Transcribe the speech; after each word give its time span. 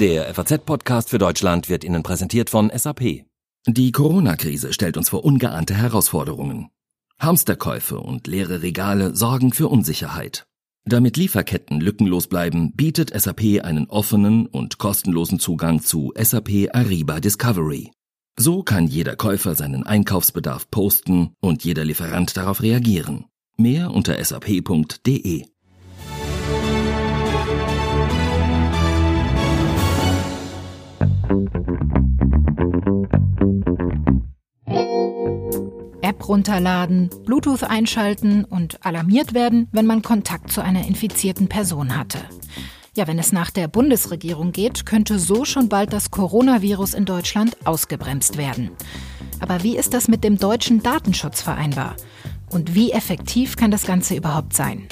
Der 0.00 0.34
FAZ-Podcast 0.34 1.08
für 1.08 1.16
Deutschland 1.16 1.70
wird 1.70 1.82
Ihnen 1.82 2.02
präsentiert 2.02 2.50
von 2.50 2.70
SAP. 2.74 3.24
Die 3.66 3.92
Corona-Krise 3.92 4.74
stellt 4.74 4.98
uns 4.98 5.08
vor 5.08 5.24
ungeahnte 5.24 5.74
Herausforderungen. 5.74 6.68
Hamsterkäufe 7.18 7.98
und 7.98 8.26
leere 8.26 8.60
Regale 8.60 9.16
sorgen 9.16 9.54
für 9.54 9.68
Unsicherheit. 9.68 10.44
Damit 10.84 11.16
Lieferketten 11.16 11.80
lückenlos 11.80 12.26
bleiben, 12.26 12.72
bietet 12.74 13.18
SAP 13.18 13.62
einen 13.64 13.86
offenen 13.88 14.46
und 14.46 14.76
kostenlosen 14.76 15.38
Zugang 15.38 15.80
zu 15.80 16.12
SAP 16.14 16.68
Ariba 16.74 17.18
Discovery. 17.20 17.90
So 18.38 18.62
kann 18.62 18.86
jeder 18.88 19.16
Käufer 19.16 19.54
seinen 19.54 19.84
Einkaufsbedarf 19.86 20.70
posten 20.70 21.32
und 21.40 21.64
jeder 21.64 21.86
Lieferant 21.86 22.36
darauf 22.36 22.60
reagieren. 22.60 23.24
Mehr 23.56 23.92
unter 23.92 24.22
sap.de. 24.22 25.46
App 36.16 36.28
runterladen, 36.28 37.10
Bluetooth 37.26 37.62
einschalten 37.62 38.44
und 38.44 38.84
alarmiert 38.84 39.34
werden, 39.34 39.68
wenn 39.72 39.86
man 39.86 40.02
Kontakt 40.02 40.50
zu 40.50 40.62
einer 40.62 40.86
infizierten 40.86 41.48
Person 41.48 41.96
hatte. 41.96 42.18
Ja, 42.94 43.06
wenn 43.06 43.18
es 43.18 43.32
nach 43.32 43.50
der 43.50 43.68
Bundesregierung 43.68 44.52
geht, 44.52 44.86
könnte 44.86 45.18
so 45.18 45.44
schon 45.44 45.68
bald 45.68 45.92
das 45.92 46.10
Coronavirus 46.10 46.94
in 46.94 47.04
Deutschland 47.04 47.56
ausgebremst 47.66 48.38
werden. 48.38 48.70
Aber 49.40 49.62
wie 49.62 49.76
ist 49.76 49.92
das 49.92 50.08
mit 50.08 50.24
dem 50.24 50.38
deutschen 50.38 50.82
Datenschutz 50.82 51.42
vereinbar? 51.42 51.96
Und 52.50 52.74
wie 52.74 52.92
effektiv 52.92 53.56
kann 53.56 53.70
das 53.70 53.84
Ganze 53.84 54.14
überhaupt 54.14 54.54
sein? 54.54 54.88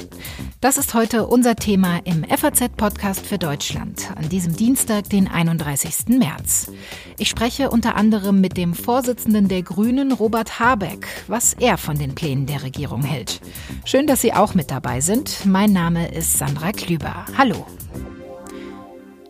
Das 0.64 0.78
ist 0.78 0.94
heute 0.94 1.26
unser 1.26 1.56
Thema 1.56 1.98
im 2.04 2.24
FAZ-Podcast 2.24 3.26
für 3.26 3.36
Deutschland 3.36 4.10
an 4.16 4.30
diesem 4.30 4.56
Dienstag, 4.56 5.10
den 5.10 5.28
31. 5.28 6.08
März. 6.18 6.72
Ich 7.18 7.28
spreche 7.28 7.68
unter 7.68 7.96
anderem 7.96 8.40
mit 8.40 8.56
dem 8.56 8.72
Vorsitzenden 8.72 9.48
der 9.48 9.62
Grünen, 9.62 10.10
Robert 10.10 10.58
Habeck, 10.60 11.06
was 11.28 11.52
er 11.52 11.76
von 11.76 11.98
den 11.98 12.14
Plänen 12.14 12.46
der 12.46 12.62
Regierung 12.62 13.02
hält. 13.02 13.42
Schön, 13.84 14.06
dass 14.06 14.22
Sie 14.22 14.32
auch 14.32 14.54
mit 14.54 14.70
dabei 14.70 15.02
sind. 15.02 15.44
Mein 15.44 15.74
Name 15.74 16.10
ist 16.10 16.38
Sandra 16.38 16.72
Klüber. 16.72 17.26
Hallo. 17.36 17.66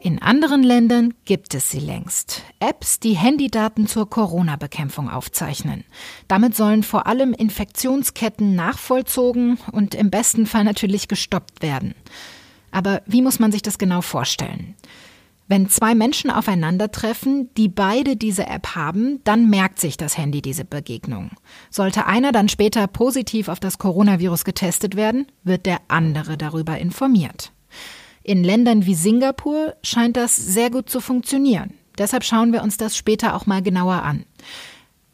In 0.04 0.20
anderen 0.20 0.62
Ländern 0.62 1.14
gibt 1.24 1.54
es 1.54 1.70
sie 1.70 1.80
längst. 1.80 2.42
Apps, 2.60 3.00
die 3.00 3.14
Handydaten 3.14 3.86
zur 3.86 4.10
Corona-Bekämpfung 4.10 5.08
aufzeichnen. 5.08 5.84
Damit 6.28 6.54
sollen 6.54 6.82
vor 6.82 7.06
allem 7.06 7.32
Infektionsketten 7.32 8.54
nachvollzogen 8.54 9.56
und 9.72 9.94
im 9.94 10.10
besten 10.10 10.44
Fall 10.44 10.64
natürlich 10.64 11.08
gestoppt 11.08 11.62
werden. 11.62 11.94
Aber 12.70 13.00
wie 13.06 13.22
muss 13.22 13.38
man 13.38 13.50
sich 13.50 13.62
das 13.62 13.78
genau 13.78 14.02
vorstellen? 14.02 14.74
Wenn 15.48 15.70
zwei 15.70 15.94
Menschen 15.94 16.30
aufeinandertreffen, 16.30 17.48
die 17.54 17.68
beide 17.68 18.16
diese 18.16 18.46
App 18.46 18.74
haben, 18.74 19.22
dann 19.24 19.48
merkt 19.48 19.80
sich 19.80 19.96
das 19.96 20.18
Handy 20.18 20.42
diese 20.42 20.66
Begegnung. 20.66 21.30
Sollte 21.70 22.04
einer 22.04 22.30
dann 22.30 22.50
später 22.50 22.86
positiv 22.88 23.48
auf 23.48 23.58
das 23.58 23.78
Coronavirus 23.78 24.44
getestet 24.44 24.96
werden, 24.96 25.28
wird 25.44 25.64
der 25.64 25.78
andere 25.88 26.36
darüber 26.36 26.76
informiert. 26.76 27.52
In 28.26 28.42
Ländern 28.42 28.86
wie 28.86 28.94
Singapur 28.94 29.74
scheint 29.82 30.16
das 30.16 30.34
sehr 30.34 30.70
gut 30.70 30.88
zu 30.88 31.00
funktionieren. 31.00 31.74
Deshalb 31.98 32.24
schauen 32.24 32.54
wir 32.54 32.62
uns 32.62 32.78
das 32.78 32.96
später 32.96 33.36
auch 33.36 33.44
mal 33.44 33.62
genauer 33.62 34.02
an. 34.02 34.24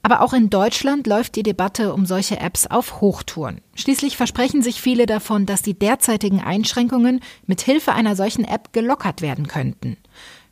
Aber 0.02 0.22
auch 0.22 0.32
in 0.32 0.48
Deutschland 0.48 1.08
läuft 1.08 1.34
die 1.34 1.42
Debatte 1.42 1.92
um 1.92 2.06
solche 2.06 2.38
Apps 2.38 2.68
auf 2.68 3.00
Hochtouren. 3.00 3.62
Schließlich 3.74 4.16
versprechen 4.16 4.62
sich 4.62 4.80
viele 4.80 5.06
davon, 5.06 5.44
dass 5.44 5.60
die 5.60 5.76
derzeitigen 5.76 6.40
Einschränkungen 6.40 7.20
mit 7.46 7.60
Hilfe 7.62 7.92
einer 7.92 8.14
solchen 8.14 8.44
App 8.44 8.72
gelockert 8.72 9.22
werden 9.22 9.48
könnten. 9.48 9.96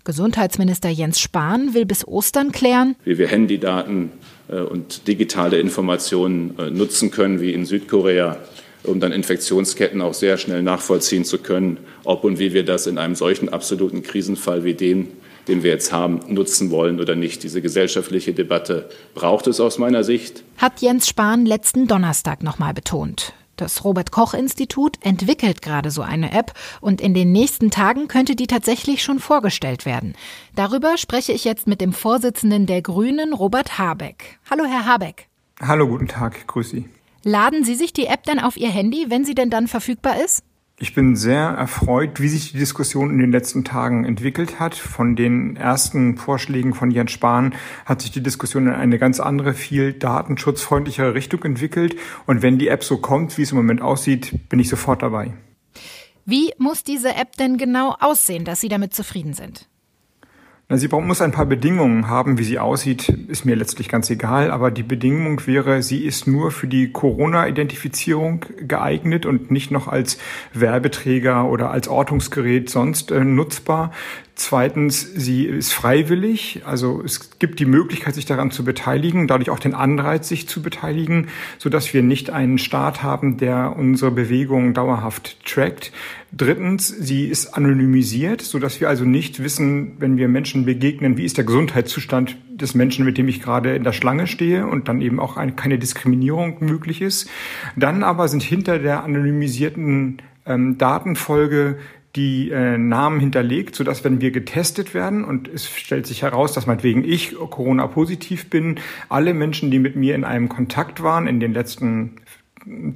Gesundheitsminister 0.03 0.89
Jens 0.89 1.21
Spahn 1.21 1.75
will 1.75 1.87
bis 1.87 2.07
Ostern 2.09 2.51
klären, 2.51 2.97
wie 3.05 3.19
wir 3.19 3.29
Handydaten 3.29 4.11
äh, 4.49 4.61
und 4.61 5.07
digitale 5.07 5.61
Informationen 5.61 6.59
äh, 6.59 6.71
nutzen 6.71 7.13
können, 7.13 7.41
wie 7.41 7.53
in 7.53 7.67
Südkorea 7.67 8.39
um 8.89 9.01
dann 9.01 9.13
Infektionsketten 9.13 10.01
auch 10.01 10.15
sehr 10.15 10.39
schnell 10.39 10.63
nachvollziehen 10.63 11.25
zu 11.25 11.39
können, 11.39 11.79
ob 12.05 12.25
und 12.25 12.39
wie 12.39 12.53
wir 12.53 12.65
das 12.65 12.87
in 12.87 12.99
einem 12.99 13.15
solchen 13.15 13.49
absoluten 13.49 14.03
Krisenfall 14.03 14.65
wie 14.65 14.75
den, 14.75 15.09
den 15.47 15.63
wir 15.63 15.71
jetzt 15.71 15.93
haben, 15.93 16.21
nutzen 16.29 16.71
wollen 16.71 17.01
oder 17.01 17.15
nicht. 17.15 17.43
Diese 17.43 17.63
gesellschaftliche 17.63 18.33
Debatte 18.33 18.89
braucht 19.15 19.47
es 19.47 19.61
aus 19.61 19.79
meiner 19.79 20.05
Sicht. 20.05 20.45
Hat 20.57 20.81
Jens 20.81 21.09
Spahn 21.09 21.47
letzten 21.47 21.87
Donnerstag 21.87 22.43
nochmal 22.43 22.75
betont. 22.75 23.33
Das 23.57 23.83
Robert 23.83 24.13
Koch 24.13 24.35
Institut 24.35 24.97
entwickelt 25.01 25.63
gerade 25.63 25.91
so 25.91 26.03
eine 26.03 26.33
App 26.33 26.53
und 26.81 27.01
in 27.01 27.13
den 27.13 27.33
nächsten 27.33 27.73
Tagen 27.73 28.07
könnte 28.07 28.37
die 28.37 28.47
tatsächlich 28.47 29.03
schon 29.03 29.19
vorgestellt 29.19 29.85
werden. 29.85 30.15
Darüber 30.55 30.97
spreche 30.97 31.33
ich 31.33 31.45
jetzt 31.45 31.67
mit 31.67 31.81
dem 31.81 31.93
Vorsitzenden 31.93 32.67
der 32.67 32.83
Grünen, 32.83 33.33
Robert 33.33 33.77
Habeck. 33.77 34.39
Hallo, 34.49 34.65
Herr 34.65 34.87
Habeck. 34.87 35.27
Hallo, 35.61 35.89
guten 35.89 36.07
Tag, 36.07 36.47
grüß 36.47 36.71
Sie. 36.71 36.89
Laden 37.25 37.65
Sie 37.65 37.75
sich 37.75 37.93
die 37.93 38.07
App 38.07 38.25
denn 38.25 38.39
auf 38.39 38.57
Ihr 38.57 38.71
Handy, 38.71 39.07
wenn 39.09 39.25
sie 39.25 39.35
denn 39.35 39.51
dann 39.51 39.67
verfügbar 39.69 40.23
ist? 40.25 40.45
Ich 40.81 40.95
bin 40.95 41.17
sehr 41.17 41.41
erfreut, 41.41 42.21
wie 42.21 42.29
sich 42.29 42.53
die 42.53 42.59
Diskussion 42.59 43.11
in 43.11 43.19
den 43.19 43.33
letzten 43.33 43.65
Tagen 43.65 44.05
entwickelt 44.05 44.61
hat. 44.61 44.77
Von 44.77 45.17
den 45.17 45.57
ersten 45.57 46.17
Vorschlägen 46.17 46.73
von 46.73 46.93
Jens 46.93 47.11
Spahn 47.11 47.57
hat 47.85 48.01
sich 48.01 48.13
die 48.13 48.23
Diskussion 48.23 48.69
in 48.69 48.75
eine 48.75 48.99
ganz 49.01 49.19
andere, 49.19 49.55
viel 49.55 49.93
datenschutzfreundlichere 49.93 51.15
Richtung 51.15 51.43
entwickelt. 51.43 51.97
Und 52.27 52.43
wenn 52.43 52.59
die 52.59 52.69
App 52.69 52.85
so 52.85 52.99
kommt, 52.99 53.37
wie 53.39 53.43
es 53.43 53.51
im 53.51 53.57
Moment 53.57 53.83
aussieht, 53.83 54.49
bin 54.49 54.61
ich 54.61 54.69
sofort 54.69 55.03
dabei. 55.03 55.33
Wie 56.25 56.53
muss 56.59 56.85
diese 56.85 57.17
App 57.17 57.37
denn 57.39 57.59
genau 57.59 57.97
aussehen, 57.99 58.45
dass 58.45 58.61
Sie 58.61 58.69
damit 58.69 58.95
zufrieden 58.95 59.33
sind? 59.33 59.67
Sie 60.71 60.89
muss 60.89 61.23
ein 61.23 61.33
paar 61.33 61.47
Bedingungen 61.47 62.09
haben. 62.09 62.37
Wie 62.37 62.45
sie 62.45 62.59
aussieht, 62.59 63.09
ist 63.09 63.47
mir 63.47 63.57
letztlich 63.57 63.89
ganz 63.89 64.11
egal. 64.11 64.51
Aber 64.51 64.71
die 64.71 64.83
Bedingung 64.83 65.47
wäre, 65.47 65.83
sie 65.83 66.05
ist 66.05 66.27
nur 66.27 66.51
für 66.51 66.67
die 66.67 66.93
Corona-Identifizierung 66.93 68.45
geeignet 68.61 69.25
und 69.25 69.51
nicht 69.51 69.71
noch 69.71 69.89
als 69.89 70.19
Werbeträger 70.53 71.49
oder 71.49 71.71
als 71.71 71.89
Ortungsgerät 71.89 72.69
sonst 72.69 73.11
äh, 73.11 73.25
nutzbar. 73.25 73.93
Zweitens, 74.41 75.01
sie 75.01 75.47
ist 75.47 75.73
freiwillig, 75.73 76.63
also 76.65 77.03
es 77.05 77.41
gibt 77.41 77.59
die 77.59 77.65
Möglichkeit, 77.65 78.15
sich 78.15 78.25
daran 78.25 78.53
zu 78.53 78.65
beteiligen, 78.65 79.27
dadurch 79.27 79.51
auch 79.51 79.59
den 79.59 79.75
Anreiz, 79.75 80.29
sich 80.29 80.47
zu 80.47 80.63
beteiligen, 80.63 81.27
so 81.59 81.69
dass 81.69 81.93
wir 81.93 82.05
nicht 82.05 82.31
einen 82.31 82.59
Staat 82.59 83.03
haben, 83.03 83.39
der 83.39 83.75
unsere 83.77 84.13
Bewegungen 84.13 84.75
dauerhaft 84.75 85.45
trackt. 85.45 85.91
Drittens, 86.31 86.87
sie 86.87 87.27
ist 87.27 87.57
anonymisiert, 87.57 88.41
so 88.41 88.61
dass 88.61 88.81
wir 88.81 88.89
also 88.89 89.05
nicht 89.05 89.43
wissen, 89.43 89.97
wenn 89.99 90.19
wir 90.19 90.29
Menschen 90.29 90.65
begegnen, 90.65 91.17
wie 91.17 91.25
ist 91.25 91.37
der 91.37 91.45
Gesundheitszustand 91.45 92.37
des 92.49 92.77
Menschen, 92.77 93.05
mit 93.05 93.19
dem 93.19 93.27
ich 93.27 93.43
gerade 93.43 93.75
in 93.75 93.83
der 93.83 93.93
Schlange 93.93 94.29
stehe 94.29 94.69
und 94.69 94.87
dann 94.87 95.01
eben 95.01 95.19
auch 95.19 95.37
eine, 95.37 95.51
keine 95.51 95.81
Diskriminierung 95.81 96.59
möglich 96.61 97.03
ist. 97.03 97.29
Dann 97.75 98.05
aber 98.05 98.29
sind 98.29 98.45
hinter 98.45 98.79
der 98.79 99.03
anonymisierten 99.03 100.23
ähm, 100.47 100.79
Datenfolge 100.79 101.79
die 102.19 102.51
äh, 102.51 102.77
Namen 102.77 103.21
hinterlegt, 103.21 103.77
sodass 103.77 104.03
wenn 104.03 104.21
wir 104.21 104.33
getestet 104.33 104.93
werden 104.93 105.25
und 105.25 105.47
es 105.49 105.71
stellt 105.71 106.07
sich 106.07 106.23
heraus, 106.23 106.53
dass 106.53 106.67
meinetwegen 106.67 107.05
ich 107.05 107.37
Corona-positiv 107.37 108.51
bin, 108.51 108.81
alle 109.09 109.33
Menschen, 109.33 109.71
die 109.71 109.79
mit 109.79 109.95
mir 109.95 110.17
in 110.17 110.25
einem 110.25 110.49
Kontakt 110.49 111.03
waren 111.03 111.29
in 111.29 111.39
den 111.39 111.55
letzten 111.55 112.17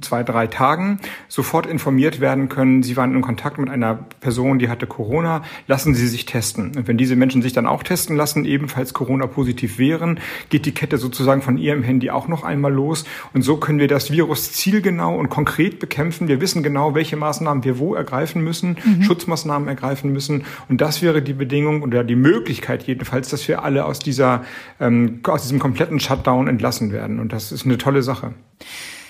zwei, 0.01 0.23
drei 0.23 0.47
Tagen 0.47 0.99
sofort 1.27 1.65
informiert 1.65 2.19
werden 2.19 2.49
können, 2.49 2.83
Sie 2.83 2.97
waren 2.97 3.15
in 3.15 3.21
Kontakt 3.21 3.57
mit 3.57 3.69
einer 3.69 3.95
Person, 4.19 4.59
die 4.59 4.69
hatte 4.69 4.87
Corona, 4.87 5.43
lassen 5.67 5.93
Sie 5.95 6.07
sich 6.07 6.25
testen. 6.25 6.71
Und 6.75 6.87
wenn 6.87 6.97
diese 6.97 7.15
Menschen 7.15 7.41
sich 7.41 7.53
dann 7.53 7.65
auch 7.65 7.83
testen 7.83 8.15
lassen, 8.15 8.45
ebenfalls 8.45 8.93
Corona-positiv 8.93 9.77
wären, 9.77 10.19
geht 10.49 10.65
die 10.65 10.73
Kette 10.73 10.97
sozusagen 10.97 11.41
von 11.41 11.57
Ihrem 11.57 11.83
Handy 11.83 12.09
auch 12.09 12.27
noch 12.27 12.43
einmal 12.43 12.73
los. 12.73 13.05
Und 13.33 13.41
so 13.41 13.57
können 13.57 13.79
wir 13.79 13.87
das 13.87 14.11
Virus 14.11 14.51
zielgenau 14.53 15.17
und 15.17 15.29
konkret 15.29 15.79
bekämpfen. 15.79 16.27
Wir 16.27 16.41
wissen 16.41 16.63
genau, 16.63 16.95
welche 16.95 17.17
Maßnahmen 17.17 17.63
wir 17.63 17.79
wo 17.79 17.95
ergreifen 17.95 18.43
müssen, 18.43 18.77
mhm. 18.83 19.03
Schutzmaßnahmen 19.03 19.67
ergreifen 19.67 20.11
müssen. 20.11 20.43
Und 20.69 20.81
das 20.81 21.01
wäre 21.01 21.21
die 21.21 21.33
Bedingung 21.33 21.81
oder 21.83 22.03
die 22.03 22.15
Möglichkeit 22.15 22.83
jedenfalls, 22.83 23.29
dass 23.29 23.47
wir 23.47 23.63
alle 23.63 23.85
aus 23.85 23.99
dieser, 23.99 24.43
ähm, 24.79 25.21
aus 25.23 25.43
diesem 25.43 25.59
kompletten 25.59 25.99
Shutdown 25.99 26.47
entlassen 26.47 26.91
werden. 26.91 27.19
Und 27.19 27.33
das 27.33 27.51
ist 27.51 27.65
eine 27.65 27.77
tolle 27.77 28.03
Sache. 28.03 28.33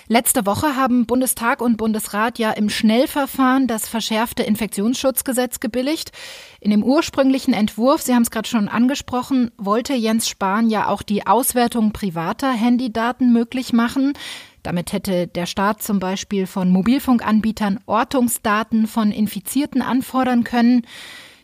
Letzte 0.08 0.46
Woche 0.46 0.76
haben 0.76 1.06
Bundestag 1.06 1.62
und 1.62 1.78
Bundesrat 1.78 2.38
ja 2.38 2.52
im 2.52 2.70
Schnellverfahren 2.70 3.68
das 3.68 3.88
verschärfte 3.88 4.44
Infektionsschutzgesetz 4.44 5.62
gebilligt. 5.62 6.12
In 6.60 6.72
dem 6.72 6.84
ursprünglichen 6.84 7.54
Entwurf, 7.54 8.02
Sie 8.02 8.14
haben 8.14 8.24
es 8.24 8.32
gerade 8.32 8.50
schon 8.50 8.68
angesprochen, 8.68 9.52
wollte 9.58 9.94
Jens 9.94 10.28
Spahn 10.28 10.70
ja 10.70 10.90
auch 10.90 11.04
die 11.04 11.26
Auswertung 11.26 11.94
privater 11.94 12.52
Handydaten 12.52 13.32
möglich 13.32 13.72
machen. 13.72 14.14
Damit 14.62 14.92
hätte 14.92 15.28
der 15.28 15.46
Staat 15.46 15.82
zum 15.82 16.00
Beispiel 16.00 16.48
von 16.48 16.70
Mobilfunkanbietern 16.70 17.80
Ortungsdaten 17.86 18.88
von 18.88 19.12
Infizierten 19.12 19.82
anfordern 19.82 20.44
können. 20.44 20.86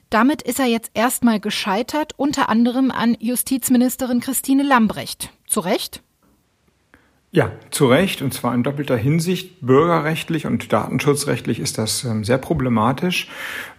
Damit 0.09 0.41
ist 0.41 0.59
er 0.59 0.65
jetzt 0.65 0.91
erstmal 0.95 1.39
gescheitert, 1.39 2.13
unter 2.17 2.49
anderem 2.49 2.91
an 2.91 3.15
Justizministerin 3.19 4.19
Christine 4.19 4.63
Lambrecht. 4.63 5.29
Zu 5.47 5.61
Recht? 5.61 6.01
Ja, 7.31 7.51
zu 7.69 7.85
Recht, 7.85 8.23
und 8.23 8.33
zwar 8.33 8.55
in 8.55 8.63
doppelter 8.63 8.97
Hinsicht. 8.97 9.61
Bürgerrechtlich 9.61 10.47
und 10.47 10.73
datenschutzrechtlich 10.73 11.59
ist 11.59 11.77
das 11.77 12.03
ähm, 12.03 12.23
sehr 12.23 12.39
problematisch, 12.39 13.27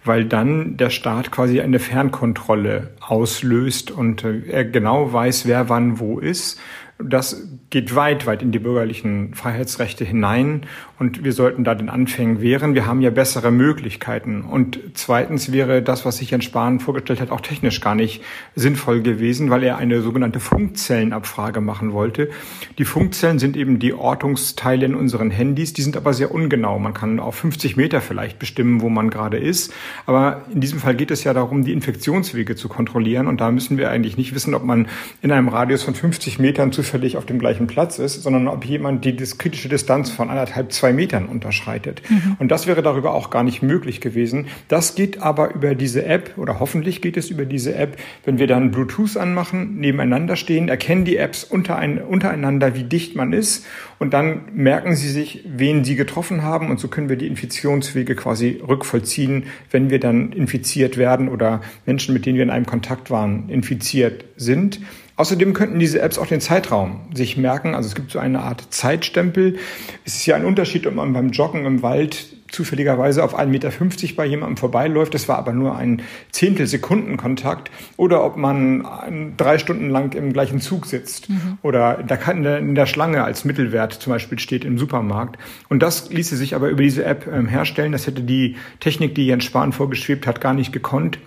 weil 0.05 0.23
dann 0.23 0.77
der 0.77 0.89
Staat 0.89 1.31
quasi 1.31 1.59
eine 1.59 1.79
Fernkontrolle 1.79 2.91
auslöst 3.01 3.91
und 3.91 4.23
äh, 4.23 4.43
er 4.47 4.63
genau 4.63 5.11
weiß, 5.11 5.47
wer 5.47 5.67
wann 5.67 5.99
wo 5.99 6.19
ist 6.19 6.61
das 7.03 7.47
geht 7.69 7.95
weit, 7.95 8.25
weit 8.25 8.41
in 8.41 8.51
die 8.51 8.59
bürgerlichen 8.59 9.33
Freiheitsrechte 9.33 10.03
hinein 10.03 10.65
und 11.01 11.23
wir 11.23 11.33
sollten 11.33 11.63
da 11.63 11.73
den 11.73 11.89
Anfängen 11.89 12.41
wehren. 12.41 12.75
Wir 12.75 12.85
haben 12.85 13.01
ja 13.01 13.09
bessere 13.09 13.49
Möglichkeiten. 13.49 14.43
Und 14.43 14.79
zweitens 14.93 15.51
wäre 15.51 15.81
das, 15.81 16.05
was 16.05 16.17
sich 16.17 16.29
Jens 16.29 16.45
Spahn 16.45 16.79
vorgestellt 16.79 17.19
hat, 17.19 17.31
auch 17.31 17.41
technisch 17.41 17.81
gar 17.81 17.95
nicht 17.95 18.21
sinnvoll 18.53 19.01
gewesen, 19.01 19.49
weil 19.49 19.63
er 19.63 19.77
eine 19.77 20.01
sogenannte 20.01 20.39
Funkzellenabfrage 20.39 21.59
machen 21.59 21.93
wollte. 21.93 22.29
Die 22.77 22.85
Funkzellen 22.85 23.39
sind 23.39 23.57
eben 23.57 23.79
die 23.79 23.93
Ortungsteile 23.93 24.85
in 24.85 24.93
unseren 24.93 25.31
Handys, 25.31 25.73
die 25.73 25.81
sind 25.81 25.97
aber 25.97 26.13
sehr 26.13 26.31
ungenau. 26.31 26.77
Man 26.77 26.93
kann 26.93 27.19
auf 27.19 27.33
50 27.33 27.77
Meter 27.77 27.99
vielleicht 27.99 28.37
bestimmen, 28.37 28.81
wo 28.81 28.89
man 28.89 29.09
gerade 29.09 29.37
ist. 29.37 29.73
Aber 30.05 30.43
in 30.53 30.61
diesem 30.61 30.77
Fall 30.77 30.93
geht 30.93 31.09
es 31.09 31.23
ja 31.23 31.33
darum, 31.33 31.63
die 31.63 31.73
Infektionswege 31.73 32.55
zu 32.55 32.69
kontrollieren. 32.69 33.25
Und 33.25 33.41
da 33.41 33.49
müssen 33.49 33.79
wir 33.79 33.89
eigentlich 33.89 34.17
nicht 34.17 34.35
wissen, 34.35 34.53
ob 34.53 34.63
man 34.63 34.87
in 35.23 35.31
einem 35.31 35.47
Radius 35.47 35.81
von 35.81 35.95
50 35.95 36.37
Metern 36.37 36.71
zu 36.71 36.83
zufällig 36.91 37.15
auf 37.15 37.25
dem 37.25 37.39
gleichen 37.39 37.67
Platz 37.67 37.99
ist, 37.99 38.21
sondern 38.21 38.49
ob 38.49 38.65
jemand 38.65 39.05
die 39.05 39.15
kritische 39.15 39.69
Distanz 39.69 40.09
von 40.09 40.29
anderthalb, 40.29 40.73
zwei 40.73 40.91
Metern 40.91 41.27
unterschreitet. 41.27 42.01
Mhm. 42.09 42.35
Und 42.37 42.51
das 42.51 42.67
wäre 42.67 42.81
darüber 42.81 43.13
auch 43.13 43.29
gar 43.29 43.43
nicht 43.43 43.61
möglich 43.61 44.01
gewesen. 44.01 44.47
Das 44.67 44.93
geht 44.93 45.21
aber 45.21 45.55
über 45.55 45.73
diese 45.73 46.05
App 46.05 46.33
oder 46.35 46.59
hoffentlich 46.59 47.01
geht 47.01 47.15
es 47.15 47.29
über 47.29 47.45
diese 47.45 47.75
App, 47.75 47.95
wenn 48.25 48.39
wir 48.39 48.47
dann 48.47 48.71
Bluetooth 48.71 49.15
anmachen, 49.15 49.77
nebeneinander 49.77 50.35
stehen, 50.35 50.67
erkennen 50.67 51.05
die 51.05 51.15
Apps 51.15 51.45
untereinander, 51.45 52.75
wie 52.75 52.83
dicht 52.83 53.15
man 53.15 53.31
ist 53.31 53.65
und 53.97 54.13
dann 54.13 54.41
merken 54.53 54.95
sie 54.95 55.09
sich, 55.09 55.45
wen 55.45 55.85
sie 55.85 55.95
getroffen 55.95 56.41
haben 56.41 56.69
und 56.69 56.79
so 56.79 56.89
können 56.89 57.07
wir 57.07 57.15
die 57.15 57.27
Infektionswege 57.27 58.15
quasi 58.15 58.61
rückvollziehen, 58.67 59.43
wenn 59.69 59.89
wir 59.89 59.99
dann 60.01 60.33
infiziert 60.33 60.97
werden 60.97 61.29
oder 61.29 61.61
Menschen, 61.85 62.13
mit 62.13 62.25
denen 62.25 62.35
wir 62.35 62.43
in 62.43 62.49
einem 62.49 62.65
Kontakt 62.65 63.11
waren, 63.11 63.47
infiziert 63.47 64.25
sind. 64.35 64.81
Außerdem 65.21 65.53
könnten 65.53 65.77
diese 65.77 66.01
Apps 66.01 66.17
auch 66.17 66.25
den 66.25 66.41
Zeitraum 66.41 67.01
sich 67.13 67.37
merken. 67.37 67.75
Also 67.75 67.87
es 67.87 67.93
gibt 67.93 68.09
so 68.09 68.17
eine 68.17 68.39
Art 68.39 68.73
Zeitstempel. 68.73 69.57
Es 70.03 70.15
ist 70.15 70.25
ja 70.25 70.35
ein 70.35 70.45
Unterschied, 70.45 70.87
ob 70.87 70.95
man 70.95 71.13
beim 71.13 71.29
Joggen 71.29 71.63
im 71.67 71.83
Wald 71.83 72.25
zufälligerweise 72.51 73.23
auf 73.23 73.37
1,50 73.37 73.45
Meter 73.45 73.71
bei 74.15 74.25
jemandem 74.25 74.57
vorbeiläuft, 74.57 75.13
das 75.13 75.29
war 75.29 75.37
aber 75.37 75.53
nur 75.53 75.75
ein 75.75 76.01
Zehntelsekundenkontakt, 76.31 77.69
oder 77.97 78.25
ob 78.25 78.35
man 78.35 79.35
drei 79.37 79.59
Stunden 79.59 79.91
lang 79.91 80.15
im 80.15 80.33
gleichen 80.33 80.59
Zug 80.59 80.87
sitzt 80.87 81.29
mhm. 81.29 81.59
oder 81.61 81.99
in 81.99 82.73
der 82.73 82.87
Schlange 82.87 83.23
als 83.23 83.45
Mittelwert 83.45 83.93
zum 83.93 84.11
Beispiel 84.11 84.39
steht 84.39 84.65
im 84.65 84.79
Supermarkt. 84.79 85.37
Und 85.69 85.83
das 85.83 86.09
ließe 86.09 86.35
sich 86.35 86.55
aber 86.55 86.69
über 86.69 86.81
diese 86.81 87.05
App 87.05 87.29
ähm, 87.31 87.47
herstellen. 87.47 87.91
Das 87.91 88.07
hätte 88.07 88.23
die 88.23 88.55
Technik, 88.79 89.13
die 89.13 89.27
Jens 89.27 89.43
Spahn 89.43 89.71
vorgeschwebt 89.71 90.25
hat, 90.25 90.41
gar 90.41 90.55
nicht 90.55 90.73
gekonnt. 90.73 91.19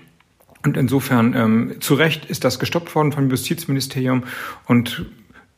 Und 0.64 0.76
insofern, 0.78 1.34
ähm, 1.34 1.76
zu 1.81 1.94
Recht 1.94 2.25
ist 2.25 2.43
das 2.43 2.58
gestoppt 2.58 2.94
worden 2.94 3.12
vom 3.12 3.28
Justizministerium 3.28 4.25
und 4.66 5.05